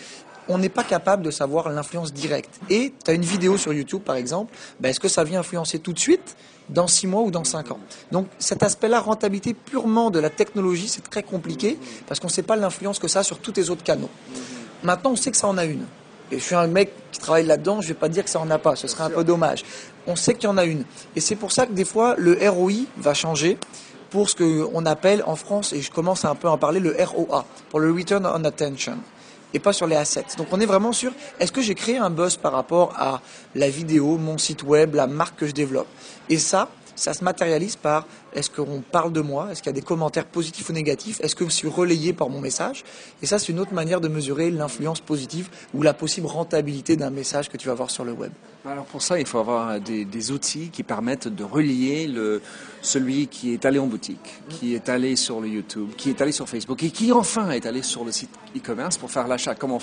on 0.50 0.58
n'est 0.58 0.70
pas 0.70 0.84
capable 0.84 1.24
de 1.24 1.32
savoir 1.32 1.70
l'influence 1.70 2.14
directe. 2.14 2.60
Et 2.70 2.94
tu 3.04 3.12
as 3.12 3.14
une 3.14 3.24
vidéo 3.24 3.58
sur 3.58 3.74
YouTube 3.74 4.02
par 4.02 4.16
exemple, 4.16 4.54
bah, 4.80 4.90
est-ce 4.90 5.00
que 5.00 5.08
ça 5.08 5.24
vient 5.24 5.40
influencer 5.42 5.80
tout 5.80 5.94
de 5.94 6.00
suite 6.00 6.36
dans 6.70 6.88
six 6.88 7.08
mois 7.08 7.22
ou 7.22 7.32
dans 7.32 7.44
cinq 7.44 7.72
ans? 7.72 7.80
Donc 8.12 8.28
cet 8.40 8.64
aspect-là, 8.64 9.00
rentabilité 9.00 9.54
purement 9.54 10.10
de 10.10 10.20
la 10.20 10.30
technologie, 10.30 10.88
c'est 10.88 11.08
très 11.08 11.24
compliqué 11.24 11.78
parce 12.08 12.20
qu'on 12.20 12.28
ne 12.28 12.34
sait 12.34 12.44
pas 12.44 12.56
l'influence 12.56 13.00
que 13.00 13.08
ça 13.08 13.20
a 13.20 13.24
sur 13.24 13.40
tous 13.40 13.54
les 13.56 13.70
autres 13.70 13.84
canaux. 13.84 14.10
Maintenant, 14.84 15.12
on 15.12 15.16
sait 15.16 15.32
que 15.32 15.38
ça 15.38 15.48
en 15.48 15.58
a 15.58 15.66
une. 15.66 15.86
Et 16.32 16.40
je 16.40 16.44
suis 16.44 16.56
un 16.56 16.68
mec 16.68 16.92
qui 17.12 17.20
travaille 17.20 17.46
là-dedans, 17.46 17.80
je 17.82 17.88
ne 17.88 17.94
vais 17.94 18.00
pas 18.00 18.10
dire 18.10 18.24
que 18.24 18.30
ça 18.30 18.40
en 18.40 18.50
a 18.52 18.60
pas, 18.60 18.76
ce 18.76 18.88
serait 18.88 19.06
un 19.06 19.10
peu 19.10 19.24
dommage. 19.24 19.64
On 20.08 20.16
sait 20.16 20.34
qu'il 20.34 20.46
y 20.46 20.48
en 20.48 20.58
a 20.58 20.66
une. 20.66 20.86
Et 21.16 21.20
c'est 21.20 21.36
pour 21.36 21.52
ça 21.52 21.66
que 21.66 21.74
des 21.74 21.86
fois, 21.86 22.16
le 22.18 22.38
ROI 22.50 22.86
va 22.98 23.14
changer 23.14 23.58
pour 24.10 24.30
ce 24.30 24.36
qu'on 24.36 24.86
appelle 24.86 25.22
en 25.28 25.36
France, 25.36 25.74
et 25.74 25.82
je 25.82 25.92
commence 25.92 26.24
à 26.24 26.30
un 26.30 26.36
peu 26.36 26.48
en 26.48 26.58
parler, 26.58 26.80
le 26.80 26.96
ROA, 26.98 27.46
pour 27.70 27.82
le 27.82 27.92
Return 27.92 28.26
on 28.26 28.46
Attention, 28.46 28.98
et 29.54 29.60
pas 29.60 29.74
sur 29.74 29.86
les 29.86 29.98
assets. 29.98 30.38
Donc 30.38 30.48
on 30.52 30.62
est 30.62 30.66
vraiment 30.66 30.94
sûr, 30.94 31.12
est-ce 31.42 31.52
que 31.52 31.62
j'ai 31.62 31.76
créé 31.76 31.98
un 31.98 32.10
buzz 32.10 32.38
par 32.38 32.54
rapport 32.54 32.94
à 32.98 33.22
la 33.54 33.70
vidéo, 33.70 34.18
mon 34.18 34.38
site 34.38 34.64
web, 34.64 34.96
la 34.96 35.08
marque 35.08 35.40
que 35.40 35.46
je 35.46 35.52
développe? 35.52 35.88
Et 36.30 36.38
ça, 36.38 36.70
ça 36.96 37.14
se 37.14 37.24
matérialise 37.24 37.76
par 37.76 38.08
est-ce 38.34 38.50
qu'on 38.50 38.82
parle 38.82 39.12
de 39.12 39.22
moi? 39.22 39.50
Est-ce 39.52 39.62
qu'il 39.62 39.70
y 39.70 39.76
a 39.76 39.80
des 39.80 39.82
commentaires 39.82 40.26
positifs 40.26 40.70
ou 40.70 40.74
négatifs? 40.74 41.20
Est-ce 41.22 41.36
que 41.36 41.44
je 41.46 41.50
suis 41.50 41.68
relayé 41.68 42.14
par 42.14 42.30
mon 42.30 42.40
message? 42.40 42.86
Et 43.22 43.26
ça, 43.26 43.40
c'est 43.40 43.50
une 43.50 43.60
autre 43.60 43.74
manière 43.74 44.02
de 44.02 44.08
mesurer 44.08 44.52
l'influence 44.52 45.02
positive 45.02 45.50
ou 45.74 45.84
la 45.84 45.94
possible 45.94 46.28
rentabilité 46.28 46.96
d'un 46.96 47.12
message 47.12 47.50
que 47.50 47.58
tu 47.58 47.68
vas 47.68 47.76
voir 47.76 47.92
sur 47.92 48.06
le 48.06 48.14
web. 48.14 48.32
Alors 48.70 48.84
pour 48.84 49.02
ça, 49.02 49.18
il 49.18 49.26
faut 49.26 49.40
avoir 49.40 49.80
des, 49.80 50.32
outils 50.32 50.70
qui 50.70 50.84
permettent 50.84 51.30
de 51.30 51.44
relier 51.46 52.10
celui 52.82 53.28
qui 53.28 53.54
est 53.54 53.64
allé 53.64 53.80
en 53.80 53.88
boutique, 53.88 54.42
qui 54.50 54.76
est 54.76 54.90
allé 54.90 55.16
sur 55.16 55.40
le 55.40 55.48
YouTube, 55.48 55.92
qui 55.96 56.10
est 56.10 56.22
allé 56.22 56.34
sur 56.34 56.50
Facebook 56.50 56.84
et 56.84 56.90
qui 56.90 57.14
enfin 57.14 57.52
est 57.52 57.66
allé 57.66 57.82
sur 57.82 58.04
le 58.04 58.12
site 58.12 58.32
e-commerce 58.58 58.98
pour 58.98 59.10
faire 59.10 59.28
l'achat. 59.28 59.56
Comment 59.56 59.78
on 59.78 59.80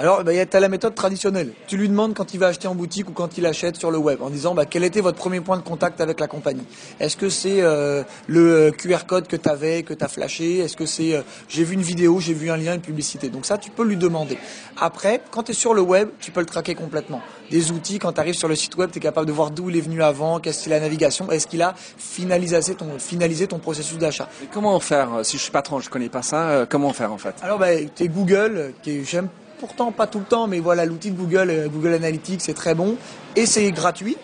Alors, 0.00 0.22
bah, 0.22 0.32
tu 0.46 0.56
as 0.56 0.60
la 0.60 0.68
méthode 0.68 0.94
traditionnelle. 0.94 1.52
Tu 1.66 1.76
lui 1.76 1.88
demandes 1.88 2.14
quand 2.14 2.32
il 2.32 2.38
va 2.38 2.46
acheter 2.46 2.68
en 2.68 2.76
boutique 2.76 3.10
ou 3.10 3.12
quand 3.12 3.36
il 3.36 3.44
achète 3.46 3.74
sur 3.74 3.90
le 3.90 3.98
web, 3.98 4.22
en 4.22 4.30
disant 4.30 4.54
bah, 4.54 4.64
quel 4.64 4.84
était 4.84 5.00
votre 5.00 5.18
premier 5.18 5.40
point 5.40 5.56
de 5.56 5.62
contact 5.62 6.00
avec 6.00 6.20
la 6.20 6.28
compagnie? 6.28 6.62
Est-ce 7.00 7.16
que 7.16 7.28
c'est 7.28 7.62
euh, 7.62 8.04
le 8.28 8.70
QR 8.70 9.06
code 9.08 9.26
que 9.26 9.34
tu 9.34 9.48
avais, 9.48 9.82
que 9.82 9.94
tu 9.94 10.04
as 10.04 10.08
flashé? 10.08 10.58
Est-ce 10.58 10.76
que 10.76 10.86
c'est 10.86 11.16
euh, 11.16 11.22
j'ai 11.48 11.64
vu 11.64 11.74
une 11.74 11.82
vidéo, 11.82 12.20
j'ai 12.20 12.32
vu 12.32 12.48
un 12.48 12.56
lien, 12.56 12.74
une 12.74 12.80
publicité? 12.80 13.28
Donc 13.28 13.44
ça, 13.44 13.58
tu 13.58 13.70
peux 13.70 13.82
lui 13.82 13.96
demander. 13.96 14.38
Après, 14.80 15.20
quand 15.32 15.42
tu 15.42 15.50
es 15.50 15.54
sur 15.54 15.74
le 15.74 15.80
web, 15.80 16.10
tu 16.20 16.30
peux 16.30 16.40
le 16.40 16.46
traquer 16.46 16.76
complètement. 16.76 17.20
Des 17.50 17.72
outils, 17.72 17.98
quand 17.98 18.12
tu 18.12 18.20
arrives 18.20 18.36
sur 18.36 18.46
le 18.46 18.54
site 18.54 18.76
web, 18.76 18.92
tu 18.92 18.98
es 18.98 19.00
capable 19.00 19.26
de 19.26 19.32
voir 19.32 19.50
d'où 19.50 19.68
il 19.68 19.76
est 19.76 19.80
venu 19.80 20.00
avant, 20.00 20.38
qu'est-ce 20.38 20.62
qu'il 20.62 20.72
a 20.72 20.76
la 20.76 20.82
navigation, 20.82 21.28
est-ce 21.32 21.48
qu'il 21.48 21.62
a 21.62 21.74
finalisé 21.76 22.76
ton, 22.76 23.00
finalisé 23.00 23.48
ton 23.48 23.58
processus 23.58 23.98
d'achat. 23.98 24.28
Comment 24.52 24.78
faire 24.78 25.12
euh, 25.12 25.22
Si 25.24 25.38
je 25.38 25.42
suis 25.42 25.50
patron, 25.50 25.80
je 25.80 25.90
connais 25.90 26.08
pas 26.08 26.22
ça, 26.22 26.66
comment 26.68 26.92
faire 26.92 27.12
en 27.12 27.18
fait? 27.18 27.34
Alors, 27.42 27.58
bah, 27.58 27.74
tu 27.96 28.04
es 28.04 28.08
Google, 28.08 28.74
qui 28.80 29.04
j'aime 29.04 29.28
pourtant 29.58 29.92
pas 29.92 30.06
tout 30.06 30.18
le 30.18 30.24
temps, 30.24 30.46
mais 30.46 30.60
voilà, 30.60 30.84
l'outil 30.86 31.10
de 31.10 31.16
Google, 31.16 31.50
euh, 31.50 31.68
Google 31.68 31.94
Analytics, 31.94 32.40
c'est 32.40 32.54
très 32.54 32.74
bon 32.74 32.96
et 33.36 33.46
c'est 33.46 33.70
gratuit. 33.72 34.16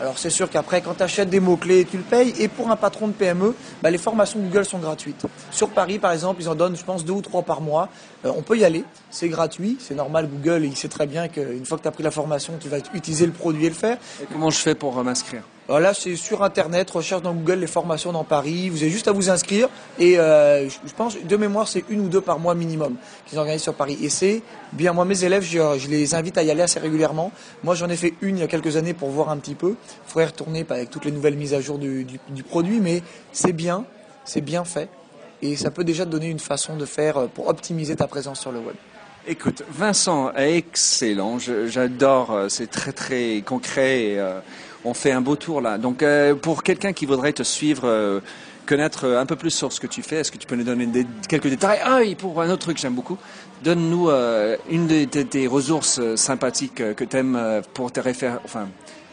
Alors 0.00 0.18
c'est 0.18 0.30
sûr 0.30 0.50
qu'après, 0.50 0.80
quand 0.80 0.94
tu 0.94 1.02
achètes 1.02 1.30
des 1.30 1.38
mots-clés, 1.38 1.86
tu 1.88 1.96
le 1.96 2.02
payes. 2.02 2.34
Et 2.40 2.48
pour 2.48 2.70
un 2.70 2.76
patron 2.76 3.08
de 3.08 3.12
PME, 3.12 3.54
bah, 3.82 3.90
les 3.90 3.98
formations 3.98 4.40
Google 4.40 4.64
sont 4.64 4.78
gratuites. 4.78 5.26
Sur 5.50 5.68
Paris, 5.68 5.98
par 5.98 6.12
exemple, 6.12 6.42
ils 6.42 6.48
en 6.48 6.54
donnent, 6.54 6.76
je 6.76 6.84
pense, 6.84 7.04
deux 7.04 7.12
ou 7.12 7.22
trois 7.22 7.42
par 7.42 7.60
mois. 7.60 7.88
Euh, 8.24 8.32
on 8.36 8.42
peut 8.42 8.58
y 8.58 8.64
aller, 8.64 8.84
c'est 9.10 9.28
gratuit, 9.28 9.76
c'est 9.78 9.94
normal. 9.94 10.28
Google, 10.28 10.64
il 10.64 10.76
sait 10.76 10.88
très 10.88 11.06
bien 11.06 11.28
qu'une 11.28 11.64
fois 11.64 11.78
que 11.78 11.82
tu 11.82 11.88
as 11.88 11.92
pris 11.92 12.02
la 12.02 12.10
formation, 12.10 12.54
tu 12.58 12.68
vas 12.68 12.78
utiliser 12.94 13.26
le 13.26 13.32
produit 13.32 13.66
et 13.66 13.68
le 13.68 13.74
faire. 13.74 13.98
Et 14.20 14.26
comment 14.32 14.50
je 14.50 14.58
fais 14.58 14.74
pour 14.74 14.98
euh, 14.98 15.04
m'inscrire 15.68 15.80
Là, 15.80 15.94
c'est 15.94 16.16
sur 16.16 16.42
Internet, 16.42 16.90
recherche 16.90 17.22
dans 17.22 17.34
Google 17.34 17.60
les 17.60 17.66
formations 17.66 18.12
dans 18.12 18.24
Paris. 18.24 18.68
Vous 18.68 18.82
avez 18.82 18.90
juste 18.90 19.08
à 19.08 19.12
vous 19.12 19.30
inscrire. 19.30 19.68
Et 19.98 20.18
euh, 20.18 20.68
je 20.68 20.92
pense, 20.96 21.16
de 21.16 21.36
mémoire, 21.36 21.68
c'est 21.68 21.84
une 21.88 22.00
ou 22.00 22.08
deux 22.08 22.20
par 22.20 22.38
mois 22.38 22.54
minimum 22.54 22.96
qu'ils 23.26 23.38
organisent 23.38 23.62
sur 23.62 23.74
Paris. 23.74 23.98
Et 24.02 24.08
c'est 24.08 24.42
bien. 24.72 24.92
Moi, 24.92 25.04
mes 25.04 25.24
élèves, 25.24 25.42
je, 25.42 25.88
les 25.88 26.14
invite 26.14 26.38
à 26.38 26.42
y 26.42 26.50
aller 26.50 26.62
assez 26.62 26.80
régulièrement. 26.80 27.32
Moi, 27.62 27.74
j'en 27.74 27.88
ai 27.88 27.96
fait 27.96 28.14
une 28.20 28.36
il 28.38 28.40
y 28.40 28.44
a 28.44 28.48
quelques 28.48 28.76
années 28.76 28.94
pour 28.94 29.10
voir 29.10 29.30
un 29.30 29.38
petit 29.38 29.54
peu. 29.54 29.76
Il 30.06 30.10
faudrait 30.10 30.26
retourner 30.26 30.66
avec 30.68 30.90
toutes 30.90 31.04
les 31.04 31.12
nouvelles 31.12 31.36
mises 31.36 31.54
à 31.54 31.60
jour 31.60 31.78
du, 31.78 32.04
du 32.04 32.42
produit. 32.42 32.80
Mais 32.80 33.02
c'est 33.32 33.52
bien, 33.52 33.84
c'est 34.24 34.40
bien 34.42 34.64
fait. 34.64 34.88
Et 35.42 35.56
ça 35.56 35.70
peut 35.70 35.84
déjà 35.84 36.04
te 36.04 36.10
donner 36.10 36.28
une 36.28 36.38
façon 36.38 36.76
de 36.76 36.84
faire 36.84 37.16
euh, 37.16 37.26
pour 37.26 37.48
optimiser 37.48 37.96
ta 37.96 38.06
présence 38.06 38.40
sur 38.40 38.52
le 38.52 38.60
web. 38.60 38.76
Écoute, 39.26 39.62
Vincent, 39.70 40.32
excellent. 40.34 41.38
J'adore. 41.38 42.32
Euh, 42.32 42.48
c'est 42.48 42.68
très 42.68 42.92
très 42.92 43.42
concret. 43.44 44.02
Et, 44.02 44.20
on 44.84 44.94
fait 44.94 45.12
un 45.12 45.20
beau 45.20 45.36
tour 45.36 45.60
là. 45.60 45.78
Donc 45.78 46.02
euh, 46.02 46.34
pour 46.34 46.62
quelqu'un 46.62 46.92
qui 46.92 47.06
voudrait 47.06 47.32
te 47.32 47.42
suivre, 47.42 47.82
euh, 47.84 48.20
connaître 48.66 49.06
un 49.06 49.26
peu 49.26 49.36
plus 49.36 49.50
sur 49.50 49.72
ce 49.72 49.80
que 49.80 49.86
tu 49.86 50.02
fais, 50.02 50.16
est-ce 50.16 50.30
que 50.32 50.38
tu 50.38 50.46
peux 50.46 50.56
nous 50.56 50.64
donner 50.64 50.88
quelques 51.28 51.48
détails? 51.48 51.80
Ah 51.84 52.02
et 52.02 52.14
pour 52.14 52.40
un 52.40 52.50
autre 52.50 52.62
truc 52.62 52.76
que 52.76 52.82
j'aime 52.82 52.94
beaucoup, 52.94 53.18
donne-nous 53.62 54.08
euh, 54.08 54.56
une 54.70 54.86
de 54.86 55.04
tes, 55.04 55.46
ressources 55.46 56.14
sympathiques 56.16 56.82
que 56.94 57.04
tu 57.04 57.16
aimes 57.16 57.62
pour 57.74 57.92
te 57.92 58.00
référer, 58.00 58.36
enfin 58.44 58.68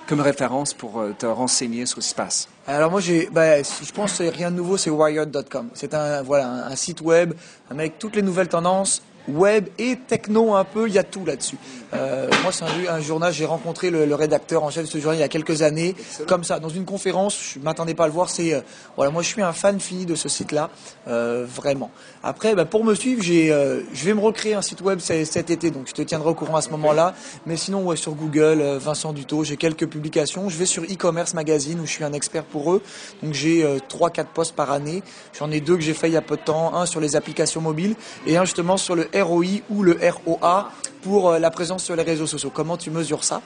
comme 0.07 0.21
référence 0.21 0.73
pour 0.73 1.03
te 1.19 1.27
renseigner 1.27 1.85
sur 1.85 1.97
ce 1.97 2.01
qui 2.01 2.09
se 2.09 2.15
passe. 2.15 2.49
Alors 2.65 2.89
moi 2.89 2.99
bah, 3.31 3.61
je 3.61 3.91
pense 3.91 4.17
que 4.17 4.23
rien 4.23 4.49
de 4.49 4.55
nouveau, 4.55 4.75
c'est 4.75 4.89
wired.com. 4.89 5.69
C'est 5.75 5.93
un 5.93 6.23
voilà 6.23 6.67
un, 6.67 6.75
site 6.75 7.01
web 7.01 7.33
avec 7.69 7.99
toutes 7.99 8.15
les 8.15 8.23
nouvelles 8.23 8.47
tendances 8.47 9.03
web 9.29 9.67
et 9.77 9.97
techno 9.97 10.53
un 10.55 10.63
peu, 10.63 10.87
il 10.87 10.93
y 10.93 10.97
a 10.97 11.03
tout 11.03 11.25
là-dessus. 11.25 11.57
Euh, 11.93 12.29
moi, 12.43 12.51
c'est 12.51 12.65
un, 12.65 12.95
un, 12.95 13.01
journal, 13.01 13.33
j'ai 13.33 13.45
rencontré 13.45 13.89
le, 13.89 14.13
rédacteur 14.13 14.63
en 14.63 14.69
chef 14.69 14.85
de 14.85 14.89
ce 14.89 14.97
journal 14.99 15.17
il 15.17 15.21
y 15.21 15.23
a 15.23 15.27
quelques 15.27 15.61
années, 15.61 15.95
comme 16.27 16.43
ça, 16.43 16.59
dans 16.59 16.69
une 16.69 16.85
conférence, 16.85 17.53
je 17.55 17.59
m'attendais 17.59 17.93
pas 17.93 18.03
à 18.03 18.07
le 18.07 18.13
voir, 18.13 18.29
c'est, 18.29 18.53
euh, 18.53 18.61
voilà, 18.95 19.11
moi 19.11 19.21
je 19.21 19.27
suis 19.27 19.41
un 19.41 19.53
fan 19.53 19.79
fini 19.79 20.05
de 20.05 20.15
ce 20.15 20.29
site-là, 20.29 20.69
euh, 21.07 21.45
vraiment. 21.47 21.89
Après, 22.21 22.53
bah, 22.53 22.65
pour 22.65 22.83
me 22.83 22.93
suivre, 22.93 23.23
j'ai, 23.23 23.47
je 23.47 24.05
vais 24.05 24.13
me 24.13 24.19
recréer 24.19 24.53
un 24.53 24.61
site 24.61 24.81
web 24.81 24.99
cet 24.99 25.49
été, 25.49 25.71
donc 25.71 25.87
je 25.87 25.93
te 25.93 26.01
tiendrai 26.01 26.29
au 26.29 26.33
courant 26.33 26.57
à 26.57 26.61
ce 26.61 26.69
moment-là, 26.69 27.15
mais 27.45 27.57
sinon, 27.57 27.83
ouais, 27.83 27.95
sur 27.95 28.13
Google, 28.13 28.61
Vincent 28.79 29.13
Duto, 29.13 29.43
j'ai 29.43 29.57
quelques 29.57 29.87
publications, 29.87 30.49
je 30.49 30.57
vais 30.57 30.65
sur 30.65 30.83
e-commerce 30.83 31.33
magazine 31.33 31.79
où 31.79 31.85
je 31.85 31.91
suis 31.91 32.03
un 32.03 32.13
expert 32.13 32.43
pour 32.43 32.73
eux, 32.73 32.81
donc 33.23 33.33
j'ai 33.33 33.65
trois, 33.87 34.09
quatre 34.09 34.29
posts 34.29 34.55
par 34.55 34.71
année, 34.71 35.01
j'en 35.37 35.49
ai 35.51 35.61
deux 35.61 35.75
que 35.75 35.81
j'ai 35.81 35.93
fait 35.93 36.09
il 36.09 36.13
y 36.13 36.17
a 36.17 36.21
peu 36.21 36.35
de 36.35 36.41
temps, 36.41 36.75
un 36.75 36.85
sur 36.85 36.99
les 36.99 37.15
applications 37.15 37.61
mobiles 37.61 37.95
et 38.27 38.37
un 38.37 38.45
justement 38.45 38.77
sur 38.77 38.95
le 38.95 39.07
ROI 39.21 39.61
ou 39.69 39.83
le 39.83 39.97
ROA 40.01 40.71
pour 41.01 41.29
euh, 41.29 41.39
la 41.39 41.51
présence 41.51 41.83
sur 41.83 41.95
les 41.95 42.03
réseaux 42.03 42.27
sociaux. 42.27 42.51
Comment 42.53 42.77
tu 42.77 42.91
mesures 42.91 43.23
ça? 43.23 43.41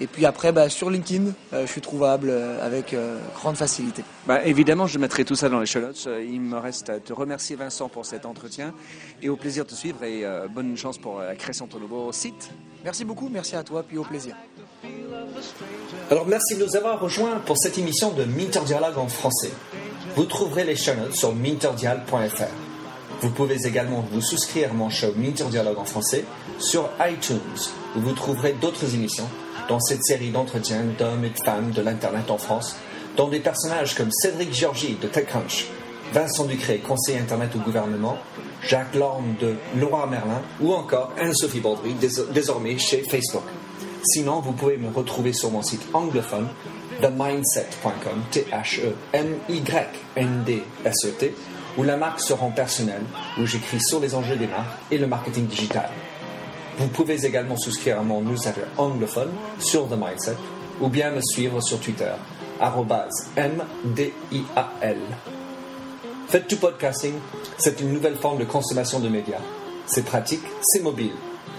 Et 0.00 0.06
puis 0.06 0.26
après, 0.26 0.52
bah, 0.52 0.68
sur 0.68 0.90
LinkedIn, 0.90 1.32
euh, 1.52 1.66
je 1.66 1.72
suis 1.72 1.80
trouvable 1.80 2.28
euh, 2.30 2.64
avec 2.64 2.94
grande 3.34 3.56
facilité. 3.56 4.04
Bah, 4.26 4.44
évidemment, 4.44 4.86
je 4.86 4.98
mettrai 4.98 5.24
tout 5.24 5.34
ça 5.34 5.48
dans 5.48 5.60
les 5.60 5.66
show 5.66 5.80
notes. 5.80 6.08
Il 6.20 6.40
me 6.40 6.58
reste 6.58 6.90
à 6.90 7.00
te 7.00 7.12
remercier, 7.12 7.56
Vincent, 7.56 7.88
pour 7.88 8.06
cet 8.06 8.26
entretien 8.26 8.72
et 9.22 9.28
au 9.28 9.36
plaisir 9.36 9.64
de 9.64 9.70
te 9.70 9.74
suivre 9.74 10.02
et 10.04 10.24
bonne 10.54 10.76
chance 10.76 10.98
pour 10.98 11.20
la 11.20 11.34
création 11.34 11.66
de 11.66 11.72
ton 11.72 11.80
nouveau 11.80 12.12
site. 12.12 12.50
Merci 12.84 13.04
beaucoup, 13.04 13.28
merci 13.28 13.56
à 13.56 13.62
toi, 13.62 13.82
puis 13.82 13.98
au 13.98 14.04
plaisir. 14.04 14.36
Alors, 16.10 16.26
merci 16.26 16.56
de 16.56 16.64
nous 16.64 16.76
avoir 16.76 17.00
rejoints 17.00 17.38
pour 17.44 17.58
cette 17.58 17.78
émission 17.78 18.12
de 18.12 18.24
Minter 18.24 18.60
Dialogue 18.64 18.98
en 18.98 19.08
français. 19.08 19.50
Vous 20.14 20.24
trouverez 20.24 20.64
les 20.64 20.76
show 20.76 20.94
notes 20.94 21.14
sur 21.14 21.34
minterdial.fr. 21.34 22.67
Vous 23.20 23.30
pouvez 23.30 23.66
également 23.66 24.04
vous 24.12 24.20
souscrire 24.20 24.70
à 24.70 24.74
mon 24.74 24.90
show 24.90 25.08
Minter 25.16 25.46
Dialogue 25.50 25.78
en 25.78 25.84
français 25.84 26.24
sur 26.60 26.88
iTunes, 27.00 27.40
où 27.96 28.00
vous 28.00 28.12
trouverez 28.12 28.52
d'autres 28.52 28.94
émissions 28.94 29.28
dans 29.68 29.80
cette 29.80 30.04
série 30.04 30.30
d'entretiens 30.30 30.84
d'hommes 30.96 31.24
et 31.24 31.30
de 31.30 31.44
femmes 31.44 31.72
de 31.72 31.82
l'Internet 31.82 32.30
en 32.30 32.38
France, 32.38 32.76
dont 33.16 33.26
des 33.26 33.40
personnages 33.40 33.96
comme 33.96 34.12
Cédric 34.12 34.54
Georgie 34.54 34.96
de 35.02 35.08
TechCrunch, 35.08 35.66
Vincent 36.12 36.44
Ducré, 36.44 36.78
conseiller 36.78 37.18
Internet 37.18 37.50
au 37.56 37.58
gouvernement, 37.58 38.18
Jacques 38.62 38.94
Lorme 38.94 39.34
de 39.40 39.56
Laura 39.76 40.06
Merlin 40.06 40.40
ou 40.60 40.72
encore 40.72 41.12
Anne-Sophie 41.20 41.58
Baudry, 41.58 41.96
désormais 42.32 42.78
chez 42.78 43.02
Facebook. 43.02 43.42
Sinon, 44.04 44.38
vous 44.40 44.52
pouvez 44.52 44.76
me 44.76 44.90
retrouver 44.90 45.32
sur 45.32 45.50
mon 45.50 45.62
site 45.62 45.82
anglophone 45.92 46.46
themindset.com, 47.00 48.22
T-H-E-M-Y-N-D-S-E-T, 48.30 48.94
où 51.78 51.84
la 51.84 51.96
marque 51.96 52.20
se 52.20 52.32
rend 52.32 52.50
personnelle, 52.50 53.04
où 53.38 53.46
j'écris 53.46 53.80
sur 53.80 54.00
les 54.00 54.14
enjeux 54.14 54.36
des 54.36 54.48
marques 54.48 54.76
et 54.90 54.98
le 54.98 55.06
marketing 55.06 55.46
digital. 55.46 55.88
Vous 56.78 56.88
pouvez 56.88 57.24
également 57.24 57.56
souscrire 57.56 58.00
à 58.00 58.02
mon 58.02 58.20
newsletter 58.20 58.64
anglophone 58.76 59.30
sur 59.58 59.88
The 59.88 59.96
Mindset 59.96 60.36
ou 60.80 60.88
bien 60.88 61.10
me 61.10 61.20
suivre 61.20 61.60
sur 61.60 61.80
Twitter, 61.80 62.12
MDIAL. 63.36 64.96
Faites 66.28 66.48
du 66.48 66.56
podcasting, 66.56 67.14
c'est 67.56 67.80
une 67.80 67.92
nouvelle 67.92 68.16
forme 68.16 68.38
de 68.38 68.44
consommation 68.44 69.00
de 69.00 69.08
médias. 69.08 69.40
C'est 69.86 70.04
pratique, 70.04 70.44
c'est 70.60 70.82
mobile. 70.82 71.12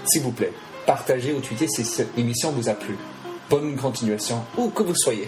S'il 0.06 0.22
vous 0.22 0.32
plaît, 0.32 0.54
partagez 0.86 1.34
ou 1.34 1.40
tweetez 1.40 1.68
si 1.68 1.84
cette 1.84 2.18
émission 2.18 2.52
vous 2.52 2.70
a 2.70 2.74
plu. 2.74 2.98
Bonne 3.50 3.76
continuation, 3.78 4.44
où 4.58 4.70
que 4.70 4.84
vous 4.84 4.96
soyez. 4.96 5.28